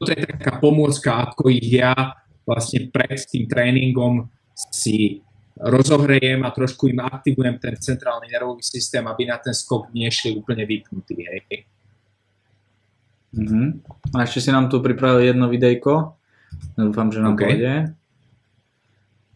[0.00, 1.92] toto je taká pomôcka, ako ich ja
[2.48, 5.20] vlastne pred tým tréningom si
[5.60, 10.66] rozohrejem a trošku im aktivujem ten centrálny nervový systém, aby na ten skok nešli úplne
[10.66, 11.14] vypnutí.
[11.14, 11.68] Hej.
[13.38, 13.66] Mm-hmm.
[14.14, 16.18] A ešte si nám tu pripravil jedno videjko.
[16.74, 17.46] Dúfam, že nám okay.
[17.54, 17.74] pôjde.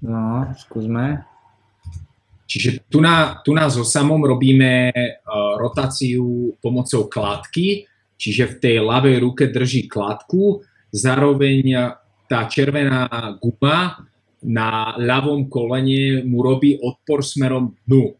[0.03, 1.28] No, skúsme.
[2.49, 7.85] Čiže tu, na, tu nás so samom robíme uh, rotáciu pomocou kladky,
[8.17, 11.93] čiže v tej ľavej ruke drží kladku, zároveň
[12.25, 13.05] tá červená
[13.37, 14.01] guma
[14.41, 18.17] na ľavom kolene mu robí odpor smerom dnu.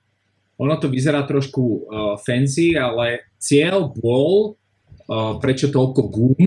[0.61, 1.81] Ono to vyzerá trošku uh,
[2.21, 4.53] fancy, ale cieľ bol,
[5.09, 6.45] uh, prečo toľko gum,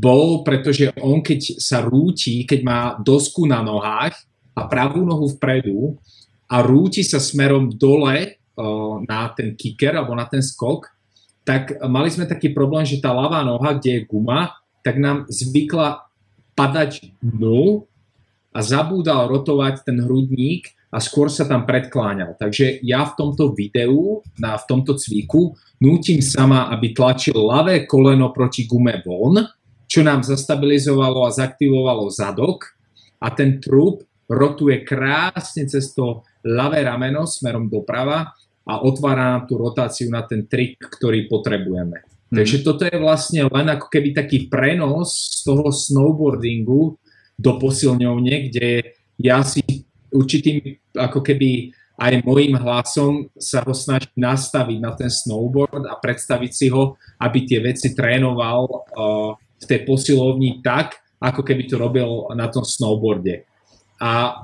[0.00, 4.16] bol, pretože on keď sa rúti, keď má dosku na nohách
[4.56, 6.00] a pravú nohu vpredu
[6.50, 8.42] a rúti sa smerom dole
[9.06, 10.90] na ten kicker alebo na ten skok,
[11.46, 16.04] tak mali sme taký problém, že tá ľavá noha, kde je guma, tak nám zvykla
[16.52, 17.86] padať dnu
[18.50, 22.34] a zabúdal rotovať ten hrudník a skôr sa tam predkláňal.
[22.34, 28.34] Takže ja v tomto videu, na, v tomto cviku, nútim sama, aby tlačil ľavé koleno
[28.34, 29.38] proti gume von,
[29.86, 32.74] čo nám zastabilizovalo a zaktivovalo zadok
[33.22, 38.30] a ten trup rotuje krásne cez to ľavé rameno smerom doprava
[38.62, 42.06] a otvára nám tú rotáciu na ten trik, ktorý potrebujeme.
[42.30, 42.36] Mm.
[42.38, 46.94] Takže toto je vlastne len ako keby taký prenos z toho snowboardingu
[47.34, 49.60] do posilňovne, kde ja si
[50.14, 56.52] určitými ako keby aj môjim hlasom sa ho snažím nastaviť na ten snowboard a predstaviť
[56.54, 62.32] si ho, aby tie veci trénoval uh, v tej posilovni tak, ako keby to robil
[62.32, 63.44] na tom snowboarde.
[64.00, 64.42] A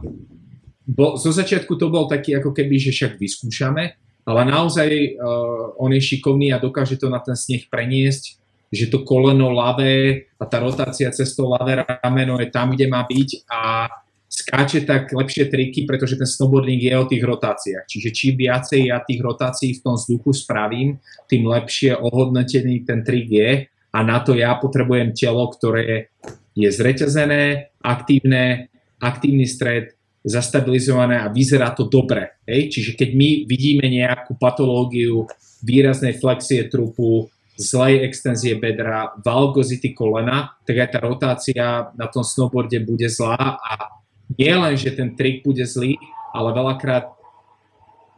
[0.86, 3.84] bo, zo začiatku to bol taký ako keby, že však vyskúšame,
[4.26, 4.88] ale naozaj
[5.18, 8.38] uh, on je šikovný a dokáže to na ten sneh preniesť,
[8.70, 13.07] že to koleno ľavé a tá rotácia cez to ľavé rameno je tam, kde má
[13.07, 13.90] byť a
[14.26, 17.86] skáče tak lepšie triky, pretože ten snowboarding je o tých rotáciách.
[17.86, 20.98] Čiže čím viacej ja tých rotácií v tom vzduchu spravím,
[21.30, 23.50] tým lepšie ohodnotený ten trik je
[23.94, 26.11] a na to ja potrebujem telo, ktoré
[26.59, 28.68] je zreťazené, aktívne,
[29.01, 32.42] aktívny stred, zastabilizované a vyzerá to dobre.
[32.42, 32.74] Hej?
[32.74, 35.30] Čiže keď my vidíme nejakú patológiu
[35.62, 41.66] výraznej flexie trupu, zlej extenzie bedra, valgozity kolena, tak aj tá rotácia
[41.97, 43.97] na tom snowboarde bude zlá a
[44.36, 45.97] nie len, že ten trik bude zlý,
[46.36, 47.16] ale veľakrát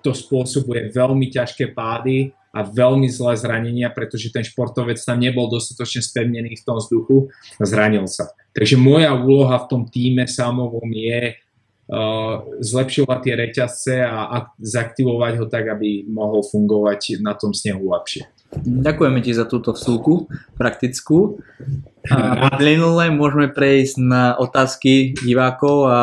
[0.03, 6.01] to spôsobuje veľmi ťažké pády a veľmi zlé zranenia, pretože ten športovec tam nebol dostatočne
[6.01, 7.29] spevnený v tom vzduchu
[7.61, 8.33] a zranil sa.
[8.57, 15.47] Takže moja úloha v tom týme samovom je uh, zlepšovať tie reťazce a, zaktivovať ho
[15.47, 18.27] tak, aby mohol fungovať na tom snehu lepšie.
[18.65, 20.25] Ďakujeme ti za túto vsúku
[20.57, 21.45] praktickú.
[22.09, 26.01] A plynule môžeme prejsť na otázky divákov a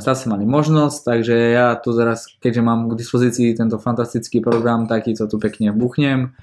[0.00, 5.08] zase mali možnosť, takže ja tu zaraz, keďže mám k dispozícii tento fantastický program, tak
[5.08, 6.34] to tu pekne buchnem.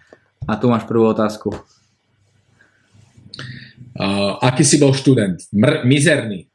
[0.48, 1.52] A tu máš prvú otázku.
[4.00, 5.44] Uh, aký si bol študent?
[5.52, 6.50] Mr- mizerný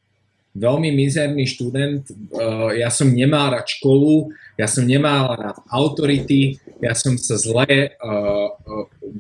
[0.54, 2.06] veľmi mizerný študent.
[2.08, 7.90] Eh, ja som nemal rád školu, ja som nemal rád autority, ja som sa zle
[7.90, 8.48] uh,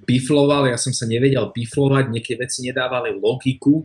[0.06, 3.82] bifloval, ja som sa nevedel biflovať, niekedy veci nedávali logiku,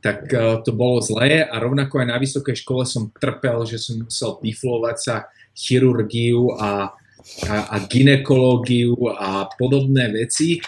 [0.00, 4.00] tak uh, to bolo zlé a rovnako aj na vysokej škole som trpel, že som
[4.00, 5.14] musel biflovať sa
[5.56, 6.92] chirurgiu a,
[7.48, 10.60] a, a ginekológiu a podobné veci.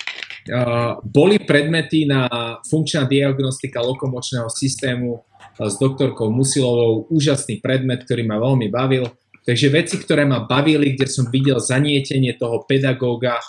[0.48, 2.26] Uh, boli predmety na
[2.66, 5.22] funkčná diagnostika lokomočného systému,
[5.60, 9.04] s doktorkou Musilovou, úžasný predmet, ktorý ma veľmi bavil.
[9.42, 13.42] Takže veci, ktoré ma bavili, kde som videl zanietenie toho pedagóga,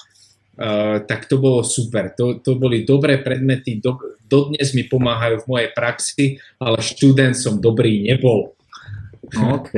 [0.58, 2.14] uh, tak to bolo super.
[2.18, 3.98] To, to boli dobré predmety, do,
[4.30, 6.26] dodnes mi pomáhajú v mojej praxi,
[6.58, 8.54] ale študent som dobrý nebol.
[9.34, 9.74] OK,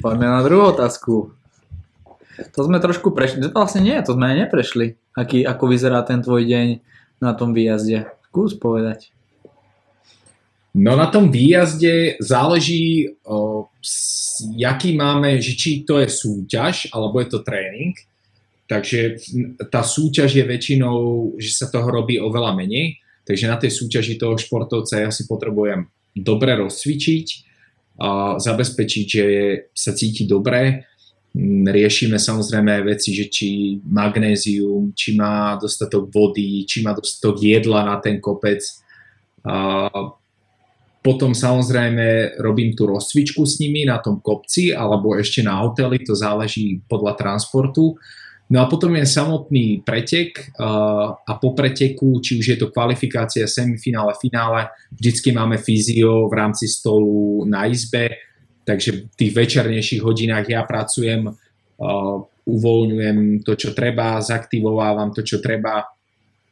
[0.00, 1.34] poďme na druhú otázku.
[2.54, 4.98] To sme trošku prešli, to vlastne nie, to sme neprešli.
[5.14, 6.66] Aký, ako vyzerá ten tvoj deň
[7.22, 8.10] na tom výjazde?
[8.30, 9.14] Skús povedať.
[10.74, 17.22] No na tom výjazde záleží, o, s, jaký máme, že či to je súťaž, alebo
[17.22, 17.94] je to tréning.
[18.64, 19.20] Takže
[19.68, 20.96] tá súťaž je väčšinou,
[21.36, 23.00] že sa toho robí oveľa menej.
[23.24, 27.26] Takže na tej súťaži toho športovca ja si potrebujem dobre rozcvičiť,
[27.94, 29.24] a zabezpečiť, že
[29.70, 30.90] sa cíti dobre.
[31.66, 33.48] Riešime samozrejme aj veci, že či
[33.82, 38.62] magnézium, či má dostatok vody, či má dostatok jedla na ten kopec.
[39.46, 39.86] A
[41.04, 46.16] potom samozrejme robím tú rozcvičku s nimi na tom kopci alebo ešte na hoteli, to
[46.16, 47.94] záleží podľa transportu.
[48.54, 50.54] No a potom je samotný pretek
[51.26, 56.70] a po preteku, či už je to kvalifikácia, semifinále, finále, vždycky máme fyzio v rámci
[56.70, 58.14] stolu na izbe,
[58.62, 61.34] takže v tých večernejších hodinách ja pracujem,
[62.46, 65.90] uvoľňujem to, čo treba, zaktivovávam to, čo treba,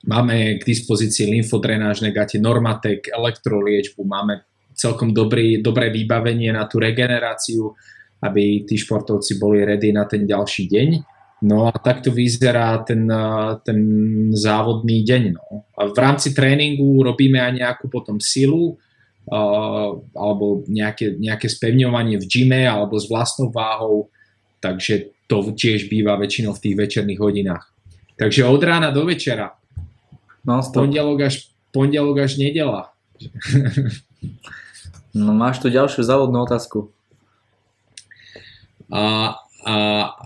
[0.03, 4.43] Máme k dispozícii lymfodrenážne gate, Normatek, elektroliečbu, máme
[4.75, 7.71] celkom dobrý, dobré vybavenie na tú regeneráciu,
[8.19, 10.89] aby tí športovci boli ready na ten ďalší deň.
[11.43, 13.11] No a takto vyzerá ten,
[13.67, 13.79] ten
[14.31, 15.23] závodný deň.
[15.35, 15.67] No.
[15.75, 18.79] A v rámci tréningu robíme aj nejakú potom silu,
[19.27, 24.07] uh, alebo nejaké, nejaké spevňovanie v gyme alebo s vlastnou váhou,
[24.63, 27.65] takže to tiež býva väčšinou v tých večerných hodinách.
[28.15, 29.59] Takže od rána do večera
[30.43, 32.91] No, pondelok až, pondelok až nedela.
[35.15, 36.91] no máš tu ďalšiu závodnú otázku.
[38.91, 39.03] A,
[39.39, 39.52] a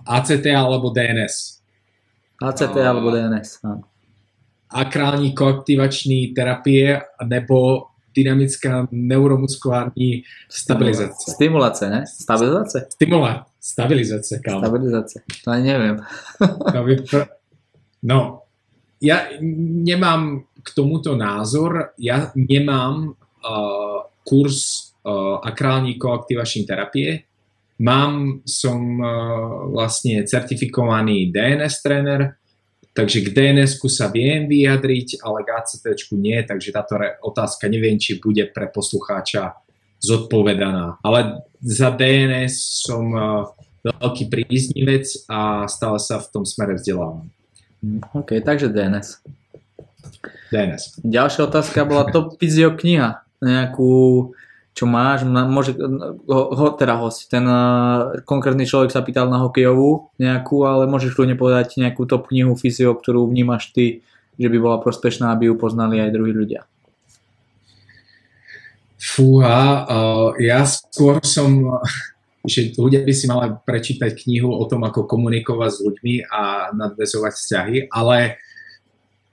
[0.07, 1.57] ACT alebo DNS?
[2.43, 3.83] ACT a, alebo DNS, áno.
[4.71, 11.33] Akrální koaktivační terapie nebo dynamická neuromuskulární stabilizace.
[11.33, 12.05] Stimulácia, ne?
[12.07, 12.87] Stabilizace?
[12.91, 14.59] Stimula, stabilizace, kámo.
[14.61, 15.97] Stabilizace, to ani neviem.
[18.03, 18.43] no,
[19.01, 19.29] ja
[19.85, 27.21] nemám k tomuto názor, ja nemám uh, kurz uh, akrální koaktivační terapie,
[27.81, 32.41] mám, som uh, vlastne certifikovaný DNS tréner,
[32.97, 35.85] takže k dns sa viem vyjadriť, ale k ACT
[36.17, 39.57] nie, takže táto otázka neviem, či bude pre poslucháča
[40.01, 41.01] zodpovedaná.
[41.05, 42.55] Ale za DNS
[42.89, 43.49] som uh,
[43.87, 47.29] veľký príznivec a stále sa v tom smere vzdelávam.
[48.17, 49.23] OK, takže DNS.
[50.51, 51.03] DNS.
[51.03, 53.23] Ďalšia otázka bola top fyzio kniha.
[53.43, 54.33] Nejakú,
[54.77, 55.73] čo máš, môže,
[56.29, 61.17] ho, ho, teda host, ten uh, konkrétny človek sa pýtal na hokejovú nejakú, ale môžeš
[61.17, 64.05] ľudne povedať nejakú top knihu fyzio, ktorú vnímaš ty,
[64.37, 66.69] že by bola prospešná, aby ju poznali aj druhí ľudia.
[69.01, 71.81] Fúha, uh, ja skôr som
[72.47, 77.33] že ľudia by si mali prečítať knihu o tom, ako komunikovať s ľuďmi a nadvezovať
[77.33, 78.39] vzťahy, ale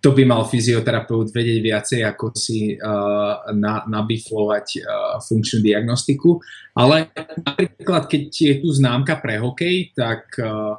[0.04, 6.44] to by mal fyzioterapeut vedieť viacej, ako si uh, na, nabiflovať uh, funkčnú diagnostiku.
[6.76, 7.08] Ale
[7.40, 10.76] napríklad, keď je tu známka pre hokej, tak uh,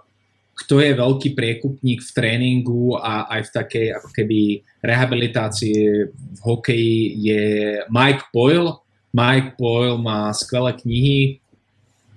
[0.55, 4.39] kto je veľký priekupník v tréningu a aj v takej ako keby
[4.85, 5.79] rehabilitácii
[6.13, 7.45] v hokeji je
[7.89, 8.77] Mike Boyle.
[9.17, 11.21] Mike Boyle má skvelé knihy,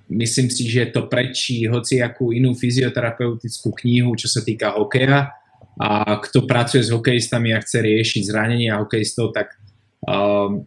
[0.07, 5.35] Myslím si, že to prečí hociakú inú fyzioterapeutickú knihu, čo sa týka hokeja.
[5.77, 9.57] A kto pracuje s hokejistami a chce riešiť zranenia hokejistov, tak
[10.03, 10.65] um,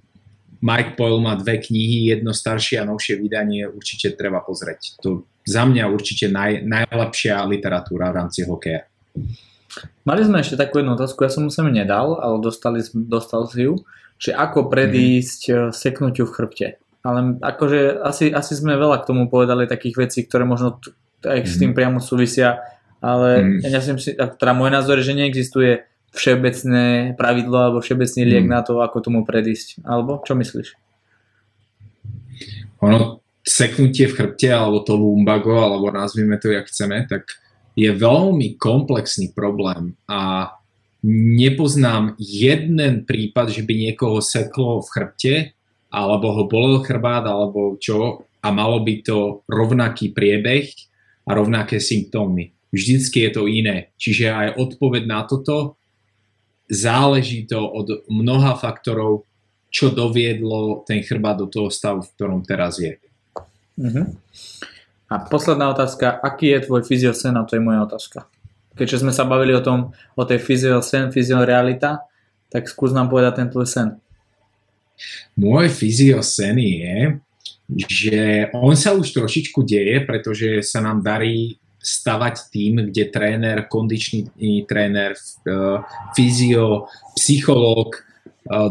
[0.62, 5.00] Mike Boyle má dve knihy, jedno staršie a novšie vydanie, určite treba pozrieť.
[5.02, 8.86] To za mňa určite naj, najlepšia literatúra v rámci hokeja.
[10.06, 13.66] Mali sme ešte takú jednu otázku, ja som mu sem nedal, ale dostali, dostal si
[13.66, 13.80] ju,
[14.20, 15.72] že ako predísť mm-hmm.
[15.72, 16.68] seknutiu v chrbte
[17.00, 20.76] ale akože asi, asi sme veľa k tomu povedali takých vecí, ktoré možno
[21.24, 21.76] aj s tým mhm.
[21.76, 22.60] priamo súvisia,
[23.00, 23.68] ale mm.
[23.68, 28.52] ja si myslím, teda môj názor je, že neexistuje všeobecné pravidlo alebo všeobecný liek mm.
[28.52, 29.82] na to, ako tomu predísť.
[29.82, 30.76] Alebo čo myslíš?
[32.80, 37.28] Ono, seknutie v chrbte alebo to lumbago, alebo nazvime to, jak chceme, tak
[37.78, 40.52] je veľmi komplexný problém a
[41.40, 45.34] nepoznám jeden prípad, že by niekoho seklo v chrbte
[45.90, 50.70] alebo ho bolel chrbát, alebo čo a malo by to rovnaký priebeh
[51.28, 52.52] a rovnaké symptómy.
[52.70, 53.90] Vždycky je to iné.
[53.98, 55.74] Čiže aj odpoveď na toto
[56.70, 59.26] záleží to od mnoha faktorov,
[59.70, 62.98] čo doviedlo ten chrbát do toho stavu, v ktorom teraz je.
[63.78, 64.06] Uh-huh.
[65.10, 67.34] A posledná otázka, aký je tvoj fyziosen?
[67.34, 68.30] A to je moja otázka.
[68.78, 72.06] Keďže sme sa bavili o tom, o tej fyziosen, fyziorealita,
[72.50, 73.88] tak skús nám povedať ten tvoj sen.
[75.38, 76.98] Môj fyziosén je,
[77.86, 84.68] že on sa už trošičku deje, pretože sa nám darí stavať tým, kde tréner, kondičný
[84.68, 85.16] tréner,
[86.12, 88.04] fyzio, psychológ,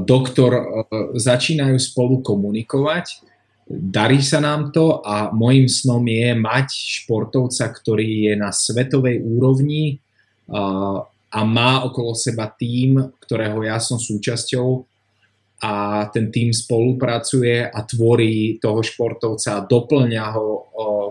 [0.05, 0.85] doktor
[1.17, 3.25] začínajú spolu komunikovať.
[3.69, 10.01] Darí sa nám to a môjim snom je mať športovca, ktorý je na svetovej úrovni
[11.29, 14.88] a má okolo seba tým, ktorého ja som súčasťou,
[15.59, 20.47] a ten tým spolupracuje a tvorí toho športovca a doplňa ho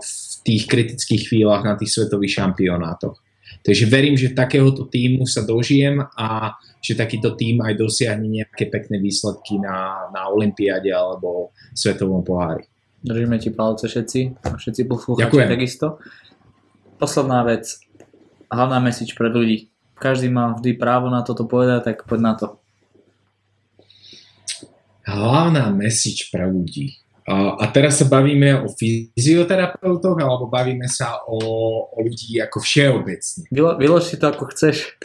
[0.01, 3.21] v tých kritických chvíľach na tých svetových šampionátoch.
[3.59, 8.97] Takže verím, že takéhoto týmu sa dožijem a že takýto tým aj dosiahne nejaké pekné
[8.97, 12.65] výsledky na, na Olympiáde alebo Svetovom pohári.
[13.03, 15.99] Držíme ti palce všetci, všetci poslucháči takisto.
[16.99, 17.79] Posledná vec,
[18.51, 19.71] hlavná message pre ľudí.
[19.99, 22.58] Každý má vždy právo na toto povedať, tak poď na to
[25.09, 26.95] hlavná message pre ľudí.
[27.29, 31.37] A teraz sa bavíme o fyzioterapeutoch alebo bavíme sa o,
[31.93, 33.45] o ľudí ako všeobecne?
[33.53, 34.97] Vylož si to ako chceš.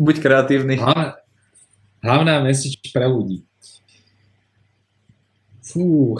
[0.00, 0.80] Buď kreatívny.
[0.80, 1.20] Hlavná,
[2.00, 3.44] hlavná message pre ľudí.
[5.60, 6.16] Fú.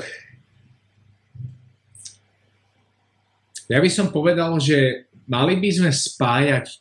[3.72, 6.76] Ja by som povedal, že mali by sme spájať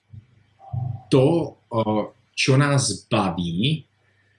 [1.07, 1.55] to,
[2.35, 3.87] čo nás baví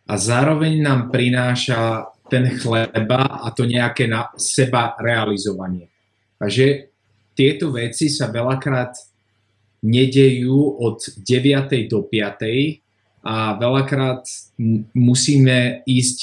[0.08, 5.92] a zároveň nám prináša ten chleba a to nejaké na seba realizovanie.
[6.40, 6.88] Takže
[7.36, 8.96] tieto veci sa veľakrát
[9.84, 11.92] nedejú od 9.
[11.92, 13.28] do 5.
[13.28, 14.24] a veľakrát
[14.96, 16.18] musíme ísť,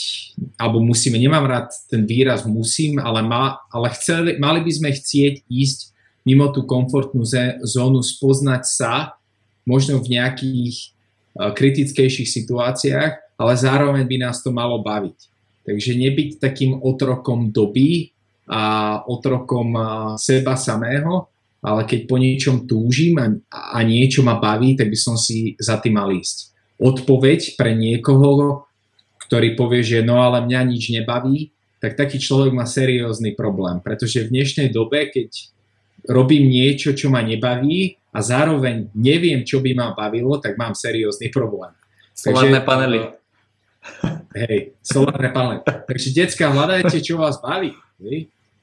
[0.57, 5.45] alebo musíme, nemám rád ten výraz musím, ale, ma, ale chceli, mali by sme chcieť
[5.45, 5.79] ísť
[6.25, 7.21] mimo tú komfortnú
[7.61, 8.93] zónu, spoznať sa,
[9.65, 10.75] možno v nejakých
[11.38, 15.17] uh, kritickejších situáciách ale zároveň by nás to malo baviť.
[15.65, 18.13] Takže nebyť takým otrokom doby
[18.45, 19.73] a otrokom
[20.21, 21.25] seba samého,
[21.65, 25.81] ale keď po niečom túžim a, a niečo ma baví, tak by som si za
[25.81, 26.53] tým mal ísť.
[26.77, 28.69] Odpoveď pre niekoho,
[29.25, 31.49] ktorý povie, že no ale mňa nič nebaví,
[31.81, 35.49] tak taký človek má seriózny problém, pretože v dnešnej dobe, keď
[36.05, 41.33] robím niečo, čo ma nebaví a zároveň neviem, čo by ma bavilo, tak mám seriózny
[41.33, 41.73] problém.
[42.13, 43.01] Solárne panely.
[44.36, 45.59] Hej, solárne panely.
[45.63, 47.71] Takže detská, hľadajte, čo vás baví.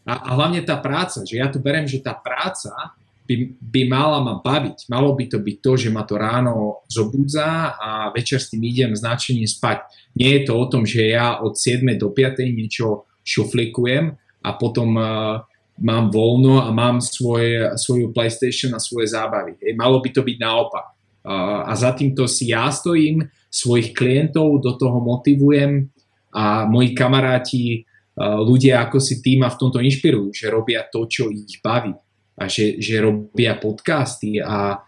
[0.05, 2.93] A, a hlavne tá práca, že ja tu berem, že tá práca
[3.25, 4.91] by, by mala ma baviť.
[4.91, 8.93] Malo by to byť to, že ma to ráno zobudza a večer s tým idem
[8.93, 9.87] značením spať.
[10.19, 14.99] Nie je to o tom, že ja od 7 do 5 niečo šuflikujem a potom
[14.99, 15.41] uh,
[15.79, 19.57] mám voľno a mám svoje, svoju PlayStation a svoje zábavy.
[19.63, 20.87] Hej, malo by to byť naopak.
[21.23, 25.93] A za týmto si ja stojím, svojich klientov do toho motivujem
[26.33, 31.05] a moji kamaráti, uh, ľudia ako si tým ma v tomto inšpirujú, že robia to,
[31.05, 31.93] čo ich baví
[32.41, 34.81] a že, že robia podcasty a,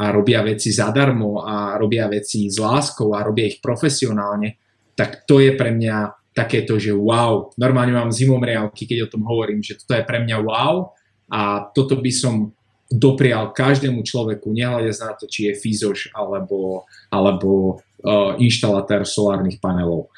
[0.00, 4.56] a robia veci zadarmo a robia veci s láskou a robia ich profesionálne,
[4.96, 9.60] tak to je pre mňa takéto, že wow, normálne mám zimomriavky, keď o tom hovorím,
[9.60, 10.96] že toto je pre mňa wow
[11.28, 12.55] a toto by som
[12.86, 20.14] doprial každému človeku, nehľadiac na to, či je fyzoš alebo, alebo uh, inštalatér solárnych panelov.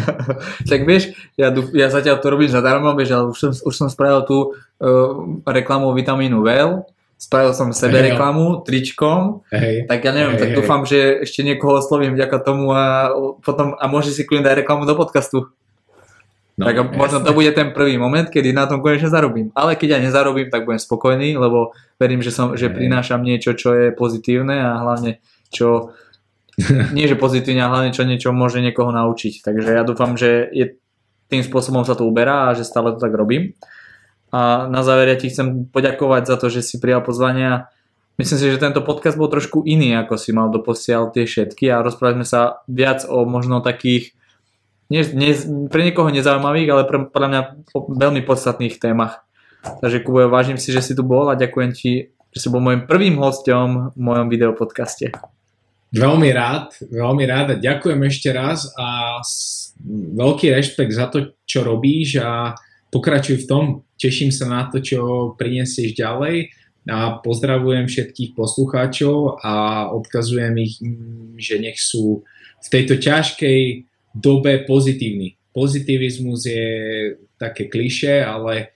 [0.70, 4.22] tak vieš, ja, ja zatiaľ to robím zadarmo, vieš, ale už som, už som spravil
[4.26, 6.86] tú uh, reklamu vitamínu VEL,
[7.18, 10.56] spravil som sebe hey, reklamu tričkom, hey, tak ja neviem, hey, tak hey.
[10.58, 13.10] dúfam, že ešte niekoho oslovím vďaka tomu a
[13.42, 15.50] potom a môže si kľudne dať reklamu do podcastu.
[16.54, 16.94] No, tak jasne.
[16.94, 19.50] možno to bude ten prvý moment, kedy na tom konečne zarobím.
[19.58, 23.74] Ale keď ja nezarobím, tak budem spokojný, lebo verím, že, som, že prinášam niečo, čo
[23.74, 25.18] je pozitívne a hlavne
[25.50, 25.90] čo
[26.96, 29.42] nie že pozitívne, ale hlavne čo niečo môže niekoho naučiť.
[29.42, 30.78] Takže ja dúfam, že je,
[31.26, 33.58] tým spôsobom sa to uberá a že stále to tak robím.
[34.30, 37.70] A na záver ja ti chcem poďakovať za to, že si prijal pozvania.
[38.14, 41.82] Myslím si, že tento podcast bol trošku iný, ako si mal doposiaľ tie všetky a
[41.82, 44.14] rozprávali sme sa viac o možno takých
[44.92, 45.32] nie, nie,
[45.72, 47.42] pre niekoho nezaujímavých, ale pre, podľa mňa
[47.74, 49.24] veľmi podstatných témach.
[49.64, 52.84] Takže Kubo, vážim si, že si tu bol a ďakujem ti, že si bol môjim
[52.84, 55.14] prvým hostom v mojom videopodcaste.
[55.94, 59.22] Veľmi rád, veľmi rád a ďakujem ešte raz a
[60.18, 62.58] veľký rešpekt za to, čo robíš a
[62.90, 63.64] pokračuj v tom.
[63.94, 66.50] Teším sa na to, čo prinesieš ďalej
[66.90, 70.82] a pozdravujem všetkých poslucháčov a odkazujem ich,
[71.40, 72.26] že nech sú
[72.60, 73.60] v tejto ťažkej
[74.14, 75.34] dobe pozitívny.
[75.50, 76.66] Pozitivizmus je
[77.34, 78.74] také kliše, ale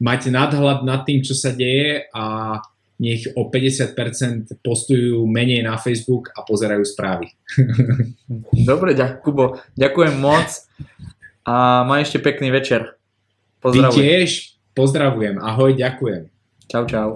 [0.00, 2.56] mať nadhľad nad tým, čo sa deje a
[3.00, 7.34] nech o 50% postujú menej na Facebook a pozerajú správy.
[8.70, 10.46] Dobre, ďak, Kubo, ďakujem moc
[11.42, 12.94] a maj ešte pekný večer.
[13.58, 13.92] Pozdravujem.
[13.92, 14.30] Ty tiež
[14.76, 15.36] pozdravujem.
[15.42, 16.30] Ahoj, ďakujem.
[16.70, 17.10] Čau, čau.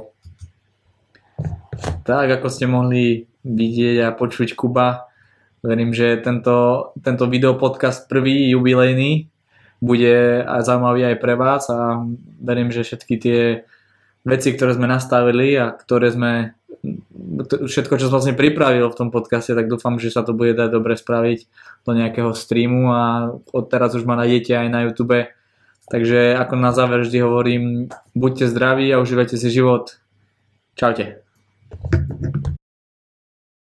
[2.03, 5.08] Tak, ako ste mohli vidieť a počuť Kuba,
[5.63, 9.27] Verím, že tento, tento videopodcast prvý, jubilejný,
[9.79, 12.03] bude zaujímavý aj pre vás a
[12.43, 13.41] verím, že všetky tie
[14.27, 16.33] veci, ktoré sme nastavili a ktoré sme
[17.43, 20.69] všetko, čo som vlastne pripravil v tom podcaste, tak dúfam, že sa to bude dať
[20.71, 21.39] dobre spraviť
[21.87, 23.03] do nejakého streamu a
[23.35, 25.27] od teraz už ma nájdete aj na YouTube.
[25.89, 27.65] Takže ako na záver vždy hovorím,
[28.13, 29.97] buďte zdraví a užívajte si život.
[30.77, 31.25] Čaute.